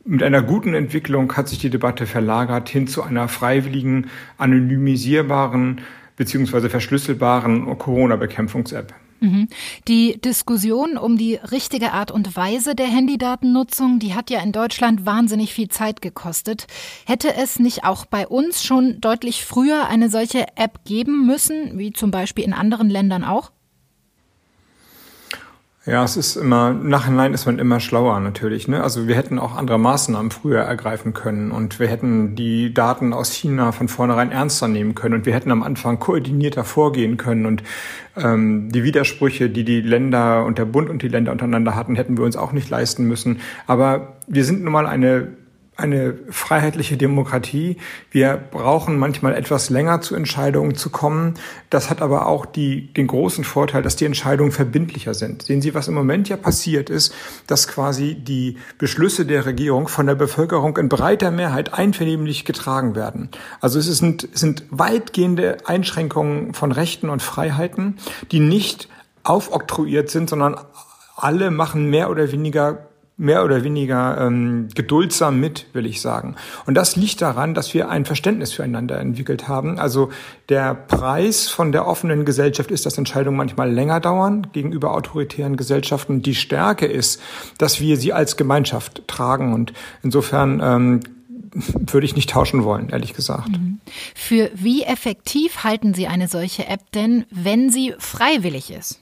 mit 0.03 0.23
einer 0.23 0.41
guten 0.41 0.73
Entwicklung 0.73 1.35
hat 1.35 1.49
sich 1.49 1.59
die 1.59 1.69
Debatte 1.69 2.05
verlagert 2.05 2.69
hin 2.69 2.87
zu 2.87 3.03
einer 3.03 3.27
freiwilligen, 3.27 4.07
anonymisierbaren 4.37 5.81
beziehungsweise 6.15 6.69
verschlüsselbaren 6.69 7.77
Corona-Bekämpfungs-App. 7.77 8.93
Mhm. 9.19 9.47
Die 9.87 10.19
Diskussion 10.21 10.97
um 10.97 11.17
die 11.17 11.35
richtige 11.35 11.91
Art 11.91 12.11
und 12.11 12.35
Weise 12.35 12.75
der 12.75 12.87
Handydatennutzung, 12.87 13.99
die 13.99 14.13
hat 14.13 14.29
ja 14.29 14.41
in 14.41 14.51
Deutschland 14.51 15.05
wahnsinnig 15.05 15.53
viel 15.53 15.69
Zeit 15.69 16.01
gekostet. 16.01 16.67
Hätte 17.05 17.33
es 17.35 17.59
nicht 17.59 17.83
auch 17.83 18.05
bei 18.05 18.27
uns 18.27 18.63
schon 18.63 19.01
deutlich 19.01 19.43
früher 19.43 19.87
eine 19.87 20.09
solche 20.09 20.45
App 20.55 20.85
geben 20.85 21.25
müssen, 21.25 21.77
wie 21.77 21.91
zum 21.91 22.11
Beispiel 22.11 22.45
in 22.45 22.53
anderen 22.53 22.89
Ländern 22.89 23.23
auch? 23.23 23.51
Ja, 25.87 26.03
es 26.03 26.17
ist 26.17 26.35
immer, 26.35 26.73
nachhinein 26.73 27.33
ist 27.33 27.45
man 27.45 27.59
immer 27.59 27.79
schlauer 27.79 28.19
natürlich. 28.19 28.67
Ne? 28.67 28.83
Also 28.83 29.07
wir 29.07 29.15
hätten 29.15 29.39
auch 29.39 29.55
andere 29.55 29.79
Maßnahmen 29.79 30.31
früher 30.31 30.59
ergreifen 30.59 31.13
können 31.13 31.49
und 31.49 31.79
wir 31.79 31.87
hätten 31.87 32.35
die 32.35 32.73
Daten 32.73 33.13
aus 33.13 33.31
China 33.31 33.71
von 33.71 33.87
vornherein 33.87 34.29
ernster 34.29 34.67
nehmen 34.67 34.95
können 34.95 35.15
und 35.15 35.25
wir 35.25 35.33
hätten 35.33 35.49
am 35.49 35.63
Anfang 35.63 35.97
koordinierter 35.97 36.65
vorgehen 36.65 37.15
können 37.15 37.45
und 37.45 37.63
ähm, 38.17 38.69
die 38.69 38.83
Widersprüche, 38.83 39.49
die 39.49 39.63
die 39.63 39.79
Länder 39.79 40.43
und 40.43 40.57
der 40.57 40.65
Bund 40.65 40.89
und 40.89 41.03
die 41.03 41.07
Länder 41.07 41.31
untereinander 41.31 41.73
hatten, 41.73 41.95
hätten 41.95 42.17
wir 42.17 42.25
uns 42.25 42.35
auch 42.35 42.51
nicht 42.51 42.69
leisten 42.69 43.05
müssen. 43.05 43.39
Aber 43.65 44.17
wir 44.27 44.43
sind 44.43 44.63
nun 44.63 44.73
mal 44.73 44.87
eine 44.87 45.29
eine 45.77 46.15
freiheitliche 46.31 46.97
Demokratie. 46.97 47.77
Wir 48.09 48.35
brauchen 48.35 48.97
manchmal 48.97 49.35
etwas 49.35 49.69
länger 49.69 50.01
zu 50.01 50.15
Entscheidungen 50.15 50.75
zu 50.75 50.89
kommen. 50.89 51.35
Das 51.69 51.91
hat 51.91 52.01
aber 52.01 52.25
auch 52.25 52.47
die, 52.47 52.91
den 52.93 53.05
großen 53.05 53.43
Vorteil, 53.43 53.83
dass 53.83 53.95
die 53.95 54.05
Entscheidungen 54.05 54.51
verbindlicher 54.51 55.13
sind. 55.13 55.43
Sehen 55.43 55.61
Sie, 55.61 55.75
was 55.75 55.87
im 55.87 55.93
Moment 55.93 56.29
ja 56.29 56.37
passiert 56.37 56.89
ist, 56.89 57.13
dass 57.45 57.67
quasi 57.67 58.15
die 58.15 58.57
Beschlüsse 58.79 59.25
der 59.27 59.45
Regierung 59.45 59.87
von 59.87 60.07
der 60.07 60.15
Bevölkerung 60.15 60.77
in 60.77 60.89
breiter 60.89 61.29
Mehrheit 61.29 61.75
einvernehmlich 61.75 62.43
getragen 62.43 62.95
werden. 62.95 63.29
Also 63.61 63.77
es 63.77 63.85
sind, 63.85 64.27
es 64.33 64.39
sind 64.39 64.63
weitgehende 64.71 65.57
Einschränkungen 65.65 66.55
von 66.55 66.71
Rechten 66.71 67.09
und 67.09 67.21
Freiheiten, 67.21 67.97
die 68.31 68.39
nicht 68.39 68.89
aufoktroyiert 69.23 70.09
sind, 70.09 70.29
sondern 70.29 70.57
alle 71.15 71.51
machen 71.51 71.89
mehr 71.89 72.09
oder 72.09 72.31
weniger 72.31 72.87
mehr 73.17 73.43
oder 73.43 73.63
weniger 73.63 74.21
ähm, 74.21 74.67
geduldsam 74.75 75.39
mit, 75.39 75.65
will 75.73 75.87
ich 75.87 76.01
sagen. 76.01 76.35
Und 76.67 76.75
das 76.75 76.95
liegt 76.95 77.19
daran, 77.21 77.55
dass 77.55 77.73
wir 77.73 77.89
ein 77.89 78.05
Verständnis 78.05 78.53
füreinander 78.53 78.99
entwickelt 78.99 79.47
haben. 79.47 79.79
Also 79.79 80.11
der 80.49 80.75
Preis 80.75 81.49
von 81.49 81.71
der 81.71 81.87
offenen 81.87 82.25
Gesellschaft 82.25 82.69
ist, 82.69 82.85
dass 82.85 82.97
Entscheidungen 82.97 83.35
manchmal 83.35 83.71
länger 83.71 83.99
dauern 83.99 84.47
gegenüber 84.53 84.93
autoritären 84.93 85.57
Gesellschaften. 85.57 86.21
Die 86.21 86.35
Stärke 86.35 86.85
ist, 86.85 87.19
dass 87.57 87.81
wir 87.81 87.97
sie 87.97 88.13
als 88.13 88.37
Gemeinschaft 88.37 89.07
tragen. 89.07 89.51
Und 89.51 89.73
insofern 90.03 90.61
ähm, 90.63 90.99
würde 91.91 92.05
ich 92.05 92.15
nicht 92.15 92.29
tauschen 92.29 92.63
wollen, 92.63 92.89
ehrlich 92.89 93.15
gesagt. 93.15 93.49
Mhm. 93.49 93.79
Für 94.13 94.51
wie 94.53 94.83
effektiv 94.83 95.63
halten 95.63 95.95
Sie 95.95 96.05
eine 96.05 96.27
solche 96.27 96.67
App 96.67 96.91
denn, 96.93 97.25
wenn 97.31 97.71
sie 97.71 97.95
freiwillig 97.97 98.69
ist? 98.69 99.01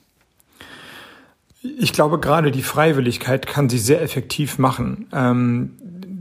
Ich 1.79 1.93
glaube, 1.93 2.19
gerade 2.19 2.51
die 2.51 2.61
Freiwilligkeit 2.61 3.47
kann 3.47 3.69
sie 3.69 3.77
sehr 3.77 4.01
effektiv 4.01 4.57
machen. 4.57 5.07
Ähm, 5.13 5.71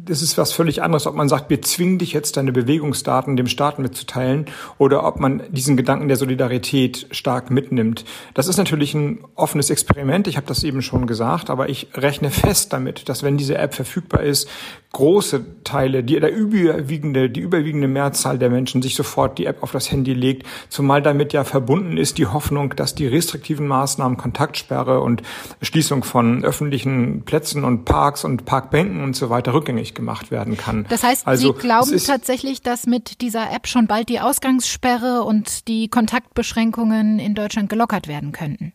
das 0.06 0.22
ist 0.22 0.36
was 0.36 0.52
völlig 0.52 0.82
anderes, 0.82 1.06
ob 1.06 1.14
man 1.14 1.28
sagt, 1.28 1.50
wir 1.50 1.62
zwingen 1.62 1.98
dich 1.98 2.12
jetzt 2.12 2.36
deine 2.36 2.52
Bewegungsdaten 2.52 3.36
dem 3.36 3.46
Staat 3.46 3.78
mitzuteilen 3.78 4.46
oder 4.78 5.06
ob 5.06 5.18
man 5.18 5.42
diesen 5.50 5.76
Gedanken 5.76 6.08
der 6.08 6.16
Solidarität 6.16 7.06
stark 7.10 7.50
mitnimmt. 7.50 8.04
Das 8.34 8.48
ist 8.48 8.56
natürlich 8.56 8.94
ein 8.94 9.24
offenes 9.34 9.70
Experiment, 9.70 10.28
ich 10.28 10.36
habe 10.36 10.46
das 10.46 10.62
eben 10.62 10.82
schon 10.82 11.06
gesagt, 11.06 11.50
aber 11.50 11.68
ich 11.68 11.88
rechne 11.94 12.30
fest 12.30 12.72
damit, 12.72 13.08
dass 13.08 13.22
wenn 13.22 13.36
diese 13.36 13.56
App 13.56 13.74
verfügbar 13.74 14.22
ist, 14.22 14.48
große 14.92 15.64
Teile, 15.64 16.04
die, 16.04 16.20
der 16.20 16.32
überwiegende, 16.32 17.28
die 17.28 17.40
überwiegende 17.40 17.88
Mehrzahl 17.88 18.38
der 18.38 18.48
Menschen 18.48 18.80
sich 18.80 18.94
sofort 18.94 19.38
die 19.38 19.46
App 19.46 19.62
auf 19.62 19.72
das 19.72 19.90
Handy 19.90 20.14
legt, 20.14 20.46
zumal 20.68 21.02
damit 21.02 21.32
ja 21.32 21.44
verbunden 21.44 21.96
ist 21.96 22.16
die 22.18 22.26
Hoffnung, 22.26 22.76
dass 22.76 22.94
die 22.94 23.06
restriktiven 23.06 23.66
Maßnahmen, 23.66 24.16
Kontaktsperre 24.16 25.00
und 25.00 25.22
Schließung 25.62 26.04
von 26.04 26.44
öffentlichen 26.44 27.22
Plätzen 27.22 27.64
und 27.64 27.84
Parks 27.84 28.24
und 28.24 28.44
Parkbänken 28.44 29.02
und 29.02 29.16
so 29.16 29.30
weiter 29.30 29.52
rückgängig 29.52 29.93
gemacht 29.94 30.30
werden 30.30 30.56
kann. 30.56 30.86
Das 30.88 31.02
heißt, 31.02 31.26
also, 31.26 31.52
Sie 31.52 31.58
glauben 31.58 31.98
tatsächlich, 32.04 32.62
dass 32.62 32.86
mit 32.86 33.20
dieser 33.20 33.50
App 33.52 33.66
schon 33.66 33.86
bald 33.86 34.08
die 34.08 34.20
Ausgangssperre 34.20 35.22
und 35.22 35.68
die 35.68 35.88
Kontaktbeschränkungen 35.88 37.18
in 37.18 37.34
Deutschland 37.34 37.68
gelockert 37.68 38.08
werden 38.08 38.32
könnten? 38.32 38.72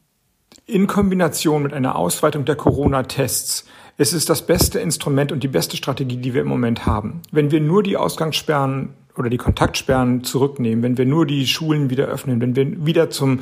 In 0.66 0.88
Kombination 0.88 1.64
mit 1.64 1.74
einer 1.74 1.96
Ausweitung 1.96 2.46
der 2.46 2.56
Corona-Tests 2.56 3.66
ist 3.98 4.14
es 4.14 4.26
das 4.26 4.46
beste 4.46 4.80
Instrument 4.80 5.32
und 5.32 5.44
die 5.44 5.48
beste 5.48 5.76
Strategie, 5.76 6.18
die 6.18 6.34
wir 6.34 6.42
im 6.42 6.48
Moment 6.48 6.86
haben. 6.86 7.22
Wenn 7.32 7.52
wir 7.52 7.60
nur 7.60 7.84
die 7.84 7.98
Ausgangssperren 7.98 8.94
oder 9.18 9.30
die 9.30 9.38
Kontaktsperren 9.38 10.24
zurücknehmen, 10.24 10.84
wenn 10.84 10.98
wir 10.98 11.06
nur 11.06 11.26
die 11.26 11.46
Schulen 11.48 11.90
wieder 11.90 12.06
öffnen, 12.06 12.40
wenn 12.40 12.56
wir 12.56 12.86
wieder 12.86 13.10
zum 13.10 13.42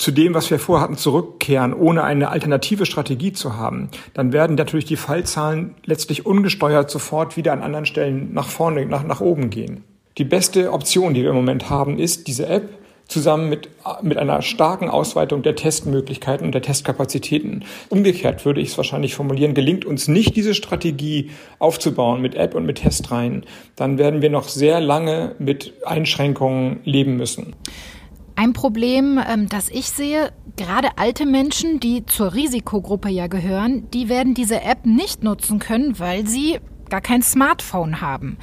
zu 0.00 0.12
dem, 0.12 0.32
was 0.32 0.50
wir 0.50 0.58
vorhatten, 0.58 0.96
zurückkehren, 0.96 1.74
ohne 1.74 2.04
eine 2.04 2.30
alternative 2.30 2.86
Strategie 2.86 3.34
zu 3.34 3.58
haben, 3.58 3.90
dann 4.14 4.32
werden 4.32 4.56
natürlich 4.56 4.86
die 4.86 4.96
Fallzahlen 4.96 5.74
letztlich 5.84 6.24
ungesteuert 6.24 6.90
sofort 6.90 7.36
wieder 7.36 7.52
an 7.52 7.60
anderen 7.60 7.84
Stellen 7.84 8.32
nach 8.32 8.48
vorne, 8.48 8.86
nach, 8.86 9.04
nach 9.04 9.20
oben 9.20 9.50
gehen. 9.50 9.84
Die 10.16 10.24
beste 10.24 10.72
Option, 10.72 11.12
die 11.12 11.20
wir 11.22 11.28
im 11.28 11.36
Moment 11.36 11.68
haben, 11.68 11.98
ist 11.98 12.28
diese 12.28 12.46
App 12.46 12.70
zusammen 13.08 13.50
mit, 13.50 13.68
mit 14.00 14.16
einer 14.16 14.40
starken 14.40 14.88
Ausweitung 14.88 15.42
der 15.42 15.54
Testmöglichkeiten 15.54 16.46
und 16.46 16.52
der 16.52 16.62
Testkapazitäten. 16.62 17.66
Umgekehrt 17.90 18.46
würde 18.46 18.62
ich 18.62 18.70
es 18.70 18.78
wahrscheinlich 18.78 19.14
formulieren, 19.14 19.52
gelingt 19.52 19.84
uns 19.84 20.08
nicht 20.08 20.34
diese 20.34 20.54
Strategie 20.54 21.28
aufzubauen 21.58 22.22
mit 22.22 22.36
App 22.36 22.54
und 22.54 22.64
mit 22.64 22.78
Testreihen, 22.78 23.44
dann 23.76 23.98
werden 23.98 24.22
wir 24.22 24.30
noch 24.30 24.48
sehr 24.48 24.80
lange 24.80 25.34
mit 25.38 25.74
Einschränkungen 25.84 26.80
leben 26.84 27.18
müssen. 27.18 27.54
Ein 28.40 28.54
Problem, 28.54 29.20
ähm, 29.28 29.50
das 29.50 29.68
ich 29.68 29.90
sehe, 29.90 30.32
gerade 30.56 30.96
alte 30.96 31.26
Menschen, 31.26 31.78
die 31.78 32.06
zur 32.06 32.32
Risikogruppe 32.32 33.10
ja 33.10 33.26
gehören, 33.26 33.90
die 33.90 34.08
werden 34.08 34.32
diese 34.32 34.62
App 34.62 34.86
nicht 34.86 35.22
nutzen 35.22 35.58
können, 35.58 35.98
weil 35.98 36.26
sie 36.26 36.58
gar 36.88 37.02
kein 37.02 37.20
Smartphone 37.20 38.00
haben. 38.00 38.38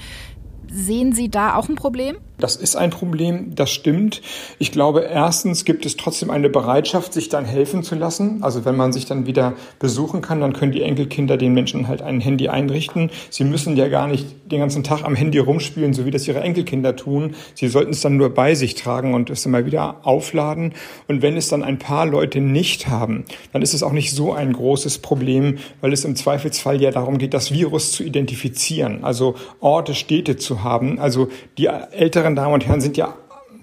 Sehen 0.70 1.14
Sie 1.14 1.30
da 1.30 1.56
auch 1.56 1.68
ein 1.68 1.74
Problem? 1.74 2.18
Das 2.40 2.56
ist 2.56 2.76
ein 2.76 2.92
Problem, 2.92 3.56
das 3.56 3.72
stimmt. 3.72 4.22
Ich 4.60 4.72
glaube, 4.72 5.02
erstens 5.02 5.66
gibt 5.66 5.88
es 5.88 5.98
trotzdem 5.98 6.30
eine 6.30 6.50
Bereitschaft, 6.50 7.14
sich 7.14 7.30
dann 7.30 7.46
helfen 7.46 7.82
zu 7.82 7.96
lassen. 7.96 8.44
Also 8.44 8.64
wenn 8.64 8.76
man 8.76 8.94
sich 8.94 9.06
dann 9.06 9.26
wieder 9.26 9.54
besuchen 9.80 10.22
kann, 10.22 10.42
dann 10.42 10.54
können 10.54 10.72
die 10.72 10.84
Enkelkinder 10.84 11.38
den 11.38 11.56
Menschen 11.56 11.88
halt 11.88 12.04
ein 12.04 12.22
Handy 12.22 12.48
einrichten. 12.48 13.10
Sie 13.32 13.44
müssen 13.44 13.76
ja 13.76 13.88
gar 13.88 14.08
nicht 14.08 14.28
den 14.52 14.60
ganzen 14.60 14.84
Tag 14.84 15.04
am 15.04 15.16
Handy 15.16 15.40
rumspielen, 15.40 15.94
so 15.96 16.06
wie 16.06 16.12
das 16.12 16.28
ihre 16.28 16.42
Enkelkinder 16.42 16.96
tun. 16.96 17.34
Sie 17.56 17.68
sollten 17.68 17.92
es 17.92 18.02
dann 18.02 18.18
nur 18.18 18.30
bei 18.30 18.54
sich 18.54 18.76
tragen 18.76 19.16
und 19.16 19.32
es 19.32 19.46
immer 19.48 19.66
wieder 19.66 20.02
aufladen. 20.04 20.74
Und 21.08 21.24
wenn 21.24 21.38
es 21.38 21.50
dann 21.50 21.64
ein 21.64 21.80
paar 21.80 22.06
Leute 22.06 22.40
nicht 22.40 22.88
haben, 22.88 23.26
dann 23.52 23.64
ist 23.64 23.74
es 23.74 23.82
auch 23.82 23.92
nicht 23.92 24.12
so 24.12 24.34
ein 24.34 24.54
großes 24.54 25.00
Problem, 25.00 25.58
weil 25.82 25.92
es 25.92 26.06
im 26.06 26.16
Zweifelsfall 26.16 26.80
ja 26.82 26.92
darum 26.92 27.18
geht, 27.18 27.34
das 27.34 27.52
Virus 27.52 27.92
zu 27.94 28.04
identifizieren, 28.04 29.04
also 29.04 29.34
Orte, 29.60 29.96
Städte 29.96 30.38
zu 30.38 30.64
haben. 30.64 31.00
Also 31.00 31.30
die 31.58 31.66
älteren 31.66 32.27
älteren 32.28 32.36
Damen 32.36 32.54
und 32.56 32.68
Herren 32.68 32.82
sind 32.82 32.98
ja 32.98 33.14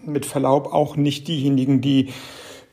mit 0.07 0.25
Verlaub 0.25 0.73
auch 0.73 0.97
nicht 0.97 1.29
diejenigen, 1.29 1.81
die 1.81 2.09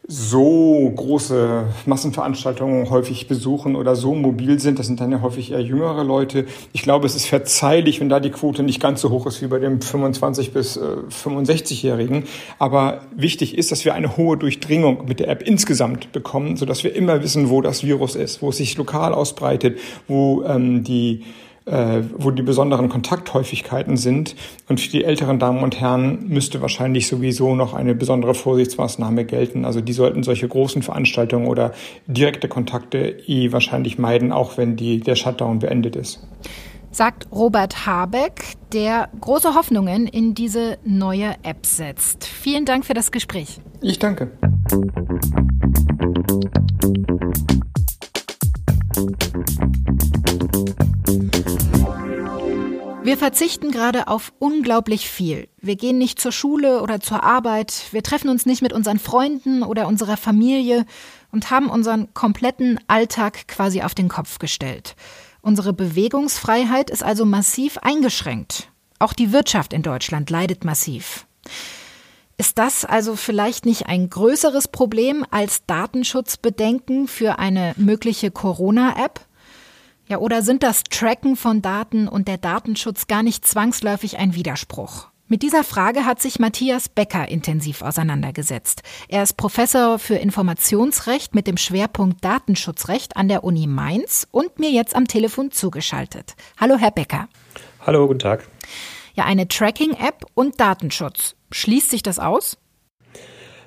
so 0.07 0.91
große 0.95 1.65
Massenveranstaltungen 1.85 2.89
häufig 2.89 3.27
besuchen 3.27 3.75
oder 3.75 3.95
so 3.95 4.15
mobil 4.15 4.59
sind. 4.59 4.79
Das 4.79 4.87
sind 4.87 4.99
dann 4.99 5.11
ja 5.11 5.21
häufig 5.21 5.51
eher 5.51 5.61
jüngere 5.61 6.03
Leute. 6.03 6.45
Ich 6.73 6.81
glaube, 6.81 7.05
es 7.05 7.15
ist 7.15 7.27
verzeihlich, 7.27 7.99
wenn 7.99 8.09
da 8.09 8.19
die 8.19 8.31
Quote 8.31 8.63
nicht 8.63 8.81
ganz 8.81 9.01
so 9.01 9.09
hoch 9.09 9.25
ist 9.27 9.41
wie 9.41 9.47
bei 9.47 9.59
dem 9.59 9.81
25 9.81 10.51
bis 10.53 10.77
äh, 10.77 10.81
65-Jährigen. 11.09 12.23
Aber 12.57 13.01
wichtig 13.15 13.57
ist, 13.57 13.71
dass 13.71 13.85
wir 13.85 13.93
eine 13.93 14.17
hohe 14.17 14.37
Durchdringung 14.37 15.05
mit 15.07 15.19
der 15.19 15.27
App 15.29 15.43
insgesamt 15.43 16.11
bekommen, 16.11 16.57
sodass 16.57 16.83
wir 16.83 16.95
immer 16.95 17.21
wissen, 17.21 17.49
wo 17.49 17.61
das 17.61 17.83
Virus 17.83 18.15
ist, 18.15 18.41
wo 18.41 18.49
es 18.49 18.57
sich 18.57 18.77
lokal 18.77 19.13
ausbreitet, 19.13 19.77
wo 20.07 20.43
ähm, 20.43 20.83
die 20.83 21.23
äh, 21.65 22.01
wo 22.17 22.31
die 22.31 22.41
besonderen 22.41 22.89
Kontakthäufigkeiten 22.89 23.97
sind. 23.97 24.35
Und 24.67 24.79
für 24.79 24.89
die 24.89 25.03
älteren 25.03 25.39
Damen 25.39 25.63
und 25.63 25.79
Herren 25.79 26.27
müsste 26.27 26.61
wahrscheinlich 26.61 27.07
sowieso 27.07 27.55
noch 27.55 27.73
eine 27.73 27.93
besondere 27.95 28.33
Vorsichtsmaßnahme 28.33 29.25
gelten. 29.25 29.65
Also 29.65 29.81
die 29.81 29.93
sollten 29.93 30.23
solche 30.23 30.47
großen 30.47 30.81
Veranstaltungen 30.81 31.47
oder 31.47 31.73
direkte 32.07 32.47
Kontakte 32.47 33.15
eh 33.27 33.51
wahrscheinlich 33.51 33.99
meiden, 33.99 34.31
auch 34.31 34.57
wenn 34.57 34.75
die, 34.75 34.99
der 34.99 35.15
Shutdown 35.15 35.59
beendet 35.59 35.95
ist. 35.95 36.25
Sagt 36.93 37.27
Robert 37.31 37.85
Habeck, 37.85 38.55
der 38.73 39.07
große 39.21 39.55
Hoffnungen 39.55 40.07
in 40.07 40.33
diese 40.33 40.77
neue 40.83 41.35
App 41.43 41.65
setzt. 41.65 42.25
Vielen 42.25 42.65
Dank 42.65 42.85
für 42.85 42.93
das 42.93 43.11
Gespräch. 43.11 43.61
Ich 43.81 43.97
danke. 43.97 44.31
Wir 53.11 53.17
verzichten 53.17 53.71
gerade 53.71 54.07
auf 54.07 54.31
unglaublich 54.39 55.09
viel. 55.09 55.49
Wir 55.59 55.75
gehen 55.75 55.97
nicht 55.97 56.17
zur 56.17 56.31
Schule 56.31 56.81
oder 56.81 57.01
zur 57.01 57.23
Arbeit, 57.23 57.87
wir 57.91 58.03
treffen 58.03 58.29
uns 58.29 58.45
nicht 58.45 58.61
mit 58.61 58.71
unseren 58.71 58.99
Freunden 58.99 59.63
oder 59.63 59.89
unserer 59.89 60.15
Familie 60.15 60.85
und 61.29 61.51
haben 61.51 61.69
unseren 61.69 62.13
kompletten 62.13 62.79
Alltag 62.87 63.49
quasi 63.49 63.81
auf 63.81 63.93
den 63.93 64.07
Kopf 64.07 64.39
gestellt. 64.39 64.95
Unsere 65.41 65.73
Bewegungsfreiheit 65.73 66.89
ist 66.89 67.03
also 67.03 67.25
massiv 67.25 67.79
eingeschränkt. 67.79 68.69
Auch 68.97 69.11
die 69.11 69.33
Wirtschaft 69.33 69.73
in 69.73 69.81
Deutschland 69.81 70.29
leidet 70.29 70.63
massiv. 70.63 71.27
Ist 72.37 72.59
das 72.59 72.85
also 72.85 73.17
vielleicht 73.17 73.65
nicht 73.65 73.87
ein 73.87 74.09
größeres 74.09 74.69
Problem 74.69 75.25
als 75.31 75.65
Datenschutzbedenken 75.65 77.09
für 77.09 77.39
eine 77.39 77.73
mögliche 77.75 78.31
Corona-App? 78.31 79.19
Ja, 80.11 80.17
oder 80.17 80.41
sind 80.41 80.61
das 80.61 80.83
Tracken 80.83 81.37
von 81.37 81.61
Daten 81.61 82.09
und 82.09 82.27
der 82.27 82.37
Datenschutz 82.37 83.07
gar 83.07 83.23
nicht 83.23 83.47
zwangsläufig 83.47 84.17
ein 84.17 84.35
Widerspruch? 84.35 85.07
Mit 85.29 85.41
dieser 85.41 85.63
Frage 85.63 86.03
hat 86.03 86.21
sich 86.21 86.37
Matthias 86.37 86.89
Becker 86.89 87.29
intensiv 87.29 87.81
auseinandergesetzt. 87.81 88.83
Er 89.07 89.23
ist 89.23 89.37
Professor 89.37 89.99
für 89.99 90.15
Informationsrecht 90.15 91.33
mit 91.33 91.47
dem 91.47 91.55
Schwerpunkt 91.55 92.25
Datenschutzrecht 92.25 93.15
an 93.15 93.29
der 93.29 93.45
Uni 93.45 93.67
Mainz 93.67 94.27
und 94.31 94.59
mir 94.59 94.69
jetzt 94.69 94.97
am 94.97 95.07
Telefon 95.07 95.51
zugeschaltet. 95.51 96.35
Hallo, 96.59 96.75
Herr 96.75 96.91
Becker. 96.91 97.29
Hallo, 97.87 98.05
guten 98.05 98.19
Tag. 98.19 98.45
Ja, 99.13 99.23
eine 99.23 99.47
Tracking-App 99.47 100.25
und 100.33 100.59
Datenschutz. 100.59 101.35
Schließt 101.53 101.89
sich 101.89 102.03
das 102.03 102.19
aus? 102.19 102.57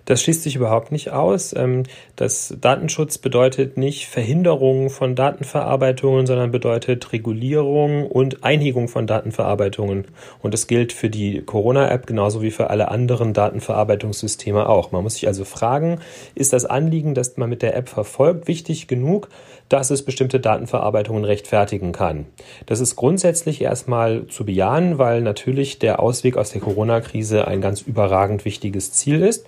Das 0.05 0.23
schließt 0.23 0.43
sich 0.43 0.57
überhaupt 0.57 0.93
nicht 0.93 1.11
aus. 1.11 1.55
Ähm, 1.57 1.85
das 2.17 2.55
Datenschutz 2.61 3.19
bedeutet 3.19 3.77
nicht 3.77 4.07
Verhinderung 4.07 4.91
von 4.91 5.15
Datenverarbeitungen, 5.15 6.27
sondern 6.27 6.51
bedeutet 6.51 7.13
Regulierung 7.13 8.07
und 8.07 8.45
Einhegung 8.45 8.89
von 8.89 9.07
Datenverarbeitungen. 9.07 10.07
Und 10.43 10.55
das 10.55 10.67
gilt 10.67 10.93
für 10.93 11.11
die 11.11 11.43
Corona-App 11.43 12.07
genauso 12.07 12.43
wie 12.43 12.51
für 12.51 12.71
alle 12.71 12.91
anderen 12.91 13.33
Datenverarbeitungssysteme 13.33 14.69
auch. 14.69 14.93
Man 14.93 15.03
muss 15.03 15.15
sich 15.15 15.27
also 15.27 15.45
fragen, 15.45 16.01
ist 16.35 16.53
das 16.53 16.65
Anliegen, 16.65 17.15
das 17.15 17.37
man 17.37 17.51
mit 17.51 17.63
der 17.63 17.77
App 17.77 17.89
verfolgt, 17.89 18.47
wichtig 18.47 18.87
genug, 18.87 19.29
dass 19.69 19.91
es 19.91 20.05
bestimmte 20.05 20.41
Datenverarbeitungen 20.41 21.25
rechtfertigen 21.25 21.93
kann. 21.93 22.27
Das 22.67 22.81
ist 22.81 22.97
grundsätzlich 22.97 23.63
erstmal 23.63 24.27
zu 24.27 24.45
bejahen, 24.45 24.99
weil 24.99 25.23
natürlich 25.23 25.79
der 25.79 26.01
Ausweg 26.01 26.37
aus 26.37 26.51
der 26.51 26.61
Corona-Krise 26.61 27.49
ein 27.49 27.61
ganz 27.61 27.81
überragend 27.81 28.45
wichtiges 28.45 28.93
Ziel 28.93 29.23
ist. 29.23 29.47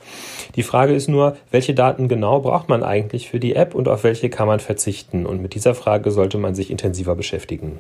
Die 0.54 0.62
Frage 0.62 0.94
ist 0.94 1.08
nur, 1.08 1.36
welche 1.50 1.74
Daten 1.74 2.08
genau 2.08 2.40
braucht 2.40 2.68
man 2.68 2.82
eigentlich 2.82 3.28
für 3.28 3.40
die 3.40 3.54
App 3.54 3.74
und 3.74 3.88
auf 3.88 4.04
welche 4.04 4.30
kann 4.30 4.46
man 4.46 4.60
verzichten? 4.60 5.26
Und 5.26 5.42
mit 5.42 5.54
dieser 5.54 5.74
Frage 5.74 6.10
sollte 6.10 6.38
man 6.38 6.54
sich 6.54 6.70
intensiver 6.70 7.14
beschäftigen. 7.14 7.78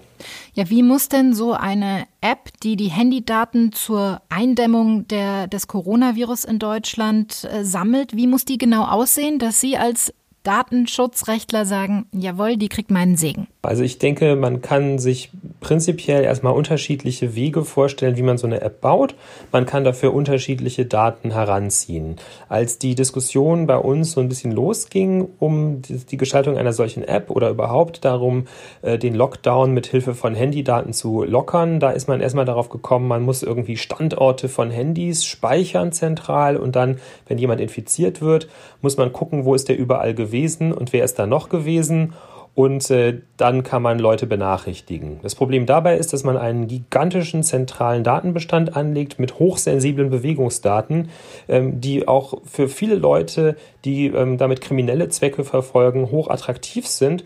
Ja, 0.54 0.68
wie 0.70 0.82
muss 0.82 1.08
denn 1.08 1.32
so 1.34 1.52
eine 1.52 2.04
App, 2.20 2.50
die 2.62 2.76
die 2.76 2.88
Handydaten 2.88 3.72
zur 3.72 4.20
Eindämmung 4.28 5.06
der, 5.08 5.46
des 5.46 5.68
Coronavirus 5.68 6.44
in 6.44 6.58
Deutschland 6.58 7.48
äh, 7.50 7.64
sammelt, 7.64 8.16
wie 8.16 8.26
muss 8.26 8.44
die 8.44 8.58
genau 8.58 8.84
aussehen, 8.84 9.38
dass 9.38 9.60
Sie 9.60 9.76
als 9.76 10.12
Datenschutzrechtler 10.46 11.66
sagen, 11.66 12.06
jawohl, 12.12 12.56
die 12.56 12.68
kriegt 12.68 12.92
meinen 12.92 13.16
Segen? 13.16 13.48
Also 13.62 13.82
ich 13.82 13.98
denke, 13.98 14.36
man 14.36 14.62
kann 14.62 15.00
sich 15.00 15.30
prinzipiell 15.58 16.22
erstmal 16.22 16.52
unterschiedliche 16.52 17.34
Wege 17.34 17.64
vorstellen, 17.64 18.16
wie 18.16 18.22
man 18.22 18.38
so 18.38 18.46
eine 18.46 18.60
App 18.60 18.80
baut. 18.80 19.16
Man 19.50 19.66
kann 19.66 19.82
dafür 19.82 20.14
unterschiedliche 20.14 20.86
Daten 20.86 21.32
heranziehen. 21.32 22.14
Als 22.48 22.78
die 22.78 22.94
Diskussion 22.94 23.66
bei 23.66 23.76
uns 23.76 24.12
so 24.12 24.20
ein 24.20 24.28
bisschen 24.28 24.52
losging 24.52 25.26
um 25.40 25.82
die 25.82 26.16
Gestaltung 26.16 26.56
einer 26.56 26.72
solchen 26.72 27.02
App 27.02 27.32
oder 27.32 27.50
überhaupt 27.50 28.04
darum, 28.04 28.46
äh, 28.82 28.98
den 28.98 29.16
Lockdown 29.16 29.72
mit 29.72 29.88
Hilfe 29.88 30.14
von 30.14 30.36
Handydaten 30.36 30.92
zu 30.92 31.24
lockern, 31.24 31.80
da 31.80 31.90
ist 31.90 32.06
man 32.06 32.20
erstmal 32.20 32.44
darauf 32.44 32.68
gekommen, 32.68 33.08
man 33.08 33.24
muss 33.24 33.42
irgendwie 33.42 33.76
Standorte 33.76 34.48
von 34.48 34.70
Handys 34.70 35.24
speichern 35.24 35.90
zentral 35.90 36.56
und 36.56 36.76
dann, 36.76 37.00
wenn 37.26 37.38
jemand 37.38 37.60
infiziert 37.60 38.20
wird, 38.20 38.46
muss 38.80 38.96
man 38.96 39.12
gucken, 39.12 39.44
wo 39.44 39.56
ist 39.56 39.68
der 39.68 39.76
überall 39.76 40.14
gewesen 40.14 40.35
und 40.72 40.92
wer 40.92 41.04
ist 41.04 41.18
da 41.18 41.26
noch 41.26 41.48
gewesen 41.48 42.14
und 42.56 42.90
äh, 42.90 43.20
dann 43.36 43.64
kann 43.64 43.82
man 43.82 43.98
Leute 43.98 44.26
benachrichtigen. 44.26 45.20
Das 45.22 45.34
Problem 45.34 45.66
dabei 45.66 45.98
ist, 45.98 46.14
dass 46.14 46.24
man 46.24 46.38
einen 46.38 46.66
gigantischen 46.68 47.42
zentralen 47.42 48.02
Datenbestand 48.02 48.74
anlegt 48.74 49.18
mit 49.18 49.38
hochsensiblen 49.38 50.08
Bewegungsdaten, 50.08 51.10
ähm, 51.48 51.82
die 51.82 52.08
auch 52.08 52.40
für 52.44 52.68
viele 52.68 52.94
Leute, 52.94 53.56
die 53.84 54.06
ähm, 54.06 54.38
damit 54.38 54.62
kriminelle 54.62 55.10
Zwecke 55.10 55.44
verfolgen, 55.44 56.10
hoch 56.10 56.30
attraktiv 56.30 56.86
sind, 56.86 57.24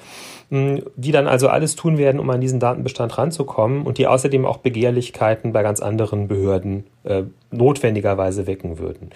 mh, 0.50 0.81
die 0.97 1.12
dann 1.12 1.29
also 1.29 1.47
alles 1.47 1.76
tun 1.76 1.97
werden, 1.97 2.19
um 2.19 2.29
an 2.29 2.40
diesen 2.40 2.59
Datenbestand 2.59 3.17
ranzukommen 3.17 3.87
und 3.87 3.99
die 3.99 4.09
außerdem 4.09 4.45
auch 4.45 4.57
Begehrlichkeiten 4.57 5.52
bei 5.52 5.62
ganz 5.62 5.79
anderen 5.79 6.26
Behörden 6.26 6.88
äh, 7.05 7.23
notwendigerweise 7.52 8.49
wecken 8.49 8.81
würden. 8.81 9.11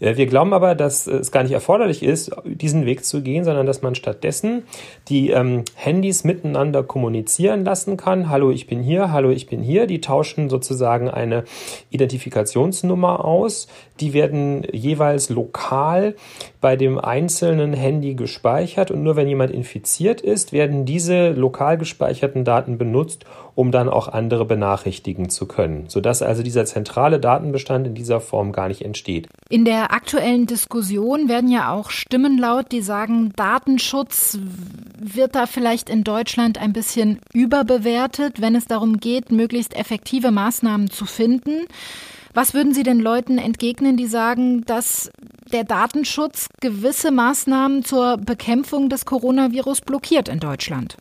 Äh, 0.00 0.16
wir 0.16 0.26
glauben 0.26 0.52
aber, 0.52 0.74
dass 0.74 1.06
es 1.06 1.32
gar 1.32 1.42
nicht 1.42 1.52
erforderlich 1.52 2.02
ist, 2.02 2.30
diesen 2.44 2.86
Weg 2.86 3.04
zu 3.04 3.22
gehen, 3.22 3.44
sondern 3.44 3.66
dass 3.66 3.82
man 3.82 3.94
stattdessen 3.94 4.62
die 5.08 5.30
ähm, 5.30 5.64
Handys 5.74 6.24
miteinander 6.24 6.82
kommunizieren 6.82 7.64
lassen 7.64 7.96
kann. 7.96 8.28
Hallo, 8.28 8.50
ich 8.50 8.66
bin 8.66 8.82
hier, 8.82 9.12
hallo, 9.12 9.30
ich 9.30 9.46
bin 9.46 9.62
hier. 9.62 9.86
Die 9.86 10.00
tauschen 10.00 10.48
sozusagen 10.48 11.08
eine 11.08 11.44
Identifikationsnummer 11.90 13.24
aus. 13.24 13.68
Die 14.00 14.12
werden 14.12 14.66
jeweils 14.72 15.30
lokal 15.30 16.14
bei 16.60 16.76
dem 16.76 16.98
einzelnen 16.98 17.72
Handy 17.72 18.14
gespeichert 18.14 18.90
und 18.90 19.02
nur 19.02 19.16
wenn 19.16 19.28
jemand 19.28 19.52
infiziert 19.52 20.20
ist, 20.20 20.52
werden 20.52 20.84
diese 20.84 21.30
lokal 21.30 21.78
gespeicherten 21.78 22.44
Daten 22.44 22.76
benutzt, 22.76 23.24
um 23.54 23.70
dann 23.70 23.88
auch 23.88 24.08
andere 24.08 24.44
benachrichtigen 24.44 25.30
zu 25.30 25.46
können, 25.46 25.84
sodass 25.88 26.22
also 26.22 26.42
dieser 26.42 26.64
zentrale 26.64 27.20
Datenbestand 27.20 27.86
in 27.86 27.94
dieser 27.94 28.20
Form 28.20 28.52
gar 28.52 28.68
nicht 28.68 28.84
entsteht. 28.84 29.28
In 29.48 29.64
der 29.64 29.85
aktuellen 29.90 30.46
Diskussion 30.46 31.28
werden 31.28 31.50
ja 31.50 31.72
auch 31.72 31.90
Stimmen 31.90 32.38
laut, 32.38 32.72
die 32.72 32.82
sagen, 32.82 33.32
Datenschutz 33.36 34.38
wird 34.98 35.34
da 35.34 35.46
vielleicht 35.46 35.90
in 35.90 36.04
Deutschland 36.04 36.58
ein 36.58 36.72
bisschen 36.72 37.18
überbewertet, 37.32 38.40
wenn 38.40 38.54
es 38.54 38.66
darum 38.66 38.98
geht, 38.98 39.32
möglichst 39.32 39.74
effektive 39.74 40.30
Maßnahmen 40.30 40.90
zu 40.90 41.06
finden. 41.06 41.66
Was 42.34 42.52
würden 42.52 42.74
Sie 42.74 42.82
den 42.82 43.00
Leuten 43.00 43.38
entgegnen, 43.38 43.96
die 43.96 44.06
sagen, 44.06 44.64
dass 44.66 45.10
der 45.52 45.64
Datenschutz 45.64 46.48
gewisse 46.60 47.10
Maßnahmen 47.10 47.84
zur 47.84 48.18
Bekämpfung 48.18 48.88
des 48.88 49.06
Coronavirus 49.06 49.80
blockiert 49.80 50.28
in 50.28 50.40
Deutschland? 50.40 50.96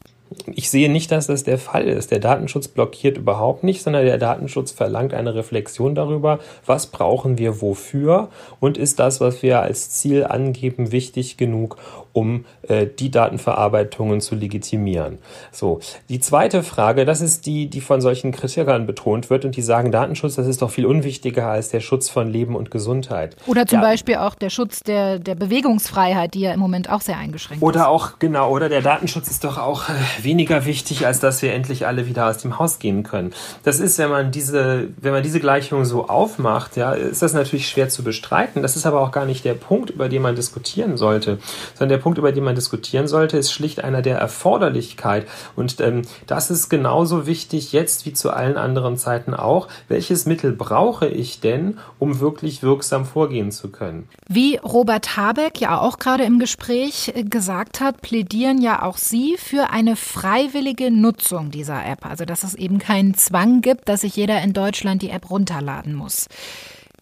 Ich 0.53 0.69
sehe 0.69 0.91
nicht, 0.91 1.11
dass 1.11 1.27
das 1.27 1.43
der 1.43 1.57
Fall 1.57 1.87
ist. 1.87 2.11
Der 2.11 2.19
Datenschutz 2.19 2.67
blockiert 2.67 3.17
überhaupt 3.17 3.63
nicht, 3.63 3.81
sondern 3.81 4.05
der 4.05 4.17
Datenschutz 4.17 4.71
verlangt 4.71 5.13
eine 5.13 5.35
Reflexion 5.35 5.95
darüber, 5.95 6.39
was 6.65 6.87
brauchen 6.87 7.37
wir 7.37 7.61
wofür 7.61 8.29
und 8.59 8.77
ist 8.77 8.99
das, 8.99 9.21
was 9.21 9.41
wir 9.41 9.61
als 9.61 9.89
Ziel 9.89 10.23
angeben, 10.25 10.91
wichtig 10.91 11.37
genug, 11.37 11.77
um 12.15 12.45
äh, 12.69 12.87
die 12.87 13.11
Datenverarbeitungen 13.11 14.21
zu 14.21 14.35
legitimieren. 14.35 15.17
So, 15.51 15.81
die 16.07 16.21
zweite 16.21 16.63
Frage, 16.63 17.03
das 17.03 17.19
ist 17.19 17.45
die, 17.45 17.69
die 17.69 17.81
von 17.81 17.99
solchen 17.99 18.31
Kritikern 18.31 18.85
betont 18.85 19.29
wird 19.29 19.43
und 19.43 19.57
die 19.57 19.61
sagen, 19.61 19.91
Datenschutz, 19.91 20.35
das 20.35 20.47
ist 20.47 20.61
doch 20.61 20.69
viel 20.69 20.85
unwichtiger 20.85 21.47
als 21.47 21.69
der 21.69 21.81
Schutz 21.81 22.09
von 22.09 22.29
Leben 22.29 22.55
und 22.55 22.71
Gesundheit. 22.71 23.35
Oder 23.47 23.65
zum 23.65 23.79
ja. 23.79 23.85
Beispiel 23.85 24.15
auch 24.15 24.35
der 24.35 24.49
Schutz 24.49 24.79
der, 24.79 25.19
der 25.19 25.35
Bewegungsfreiheit, 25.35 26.33
die 26.35 26.39
ja 26.39 26.53
im 26.53 26.59
Moment 26.61 26.89
auch 26.89 27.01
sehr 27.01 27.17
eingeschränkt 27.17 27.61
oder 27.61 27.75
ist. 27.75 27.81
Oder 27.81 27.89
auch, 27.89 28.19
genau, 28.19 28.49
oder 28.49 28.69
der 28.69 28.81
Datenschutz 28.81 29.29
ist 29.29 29.43
doch 29.43 29.57
auch 29.57 29.89
äh, 29.89 30.23
weniger 30.23 30.65
wichtig, 30.65 31.05
als 31.05 31.19
dass 31.19 31.41
wir 31.41 31.53
endlich 31.53 31.85
alle 31.85 32.07
wieder 32.07 32.29
aus 32.29 32.37
dem 32.37 32.57
Haus 32.59 32.79
gehen 32.79 33.03
können. 33.03 33.33
Das 33.63 33.81
ist, 33.81 33.97
wenn 33.97 34.09
man 34.09 34.31
diese, 34.31 34.87
wenn 35.01 35.11
man 35.11 35.21
diese 35.21 35.41
Gleichung 35.41 35.83
so 35.83 36.07
aufmacht, 36.07 36.77
ja, 36.77 36.93
ist 36.93 37.21
das 37.21 37.33
natürlich 37.33 37.67
schwer 37.67 37.89
zu 37.89 38.03
bestreiten. 38.03 38.61
Das 38.61 38.77
ist 38.77 38.85
aber 38.85 39.01
auch 39.01 39.11
gar 39.11 39.25
nicht 39.25 39.43
der 39.43 39.55
Punkt, 39.55 39.89
über 39.89 40.07
den 40.07 40.21
man 40.21 40.37
diskutieren 40.37 40.95
sollte, 40.95 41.39
sondern 41.77 41.89
der 41.89 42.04
Punkt, 42.05 42.19
über 42.19 42.31
den 42.31 42.43
man 42.43 42.53
diskutieren 42.53 43.07
sollte, 43.07 43.35
ist 43.35 43.51
schlicht 43.51 43.83
einer 43.83 44.03
der 44.03 44.19
Erforderlichkeit. 44.19 45.25
Und 45.55 45.81
ähm, 45.81 46.03
das 46.27 46.51
ist 46.51 46.69
genauso 46.69 47.25
wichtig 47.25 47.73
jetzt 47.73 48.05
wie 48.05 48.13
zu 48.13 48.29
allen 48.29 48.57
anderen 48.57 48.95
Zeiten 48.95 49.33
auch. 49.33 49.69
Welches 49.87 50.27
Mittel 50.27 50.51
brauche 50.51 51.07
ich 51.07 51.39
denn, 51.39 51.79
um 51.97 52.19
wirklich 52.19 52.61
wirksam 52.61 53.05
vorgehen 53.05 53.51
zu 53.51 53.71
können? 53.71 54.07
Wie 54.29 54.57
Robert 54.57 55.17
Habeck 55.17 55.59
ja 55.59 55.79
auch 55.81 55.97
gerade 55.97 56.25
im 56.25 56.37
Gespräch 56.37 57.11
äh, 57.15 57.23
gesagt 57.23 57.81
hat, 57.81 58.03
plädieren 58.03 58.61
ja 58.61 58.83
auch 58.83 58.97
Sie 58.97 59.35
für 59.39 59.71
eine 59.71 59.95
freiwillige 59.95 60.91
Nutzung 60.91 61.49
dieser 61.49 61.83
App. 61.87 62.05
Also 62.05 62.25
dass 62.25 62.43
es 62.43 62.53
eben 62.53 62.77
keinen 62.77 63.15
Zwang 63.15 63.61
gibt, 63.61 63.89
dass 63.89 64.01
sich 64.01 64.15
jeder 64.15 64.43
in 64.43 64.53
Deutschland 64.53 65.01
die 65.01 65.09
App 65.09 65.31
runterladen 65.31 65.95
muss. 65.95 66.27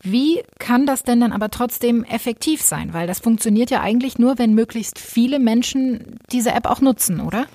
Wie 0.04 0.44
kann 0.60 0.86
das 0.86 1.04
denn 1.04 1.22
dann 1.22 1.32
aber 1.32 1.50
trotzdem 1.50 2.04
effektiv 2.04 2.62
sein? 2.62 2.94
Weil 2.94 3.08
das 3.08 3.20
funktioniert 3.20 3.72
ja 3.72 3.80
eigentlich 3.82 4.20
nur, 4.20 4.38
wenn 4.38 4.54
möglichst 4.54 5.00
viele 5.00 5.40
Menschen 5.40 6.20
diese 6.32 6.52
App 6.52 6.66
auch 6.66 6.82
nutzen, 6.82 7.22
oder? 7.22 7.46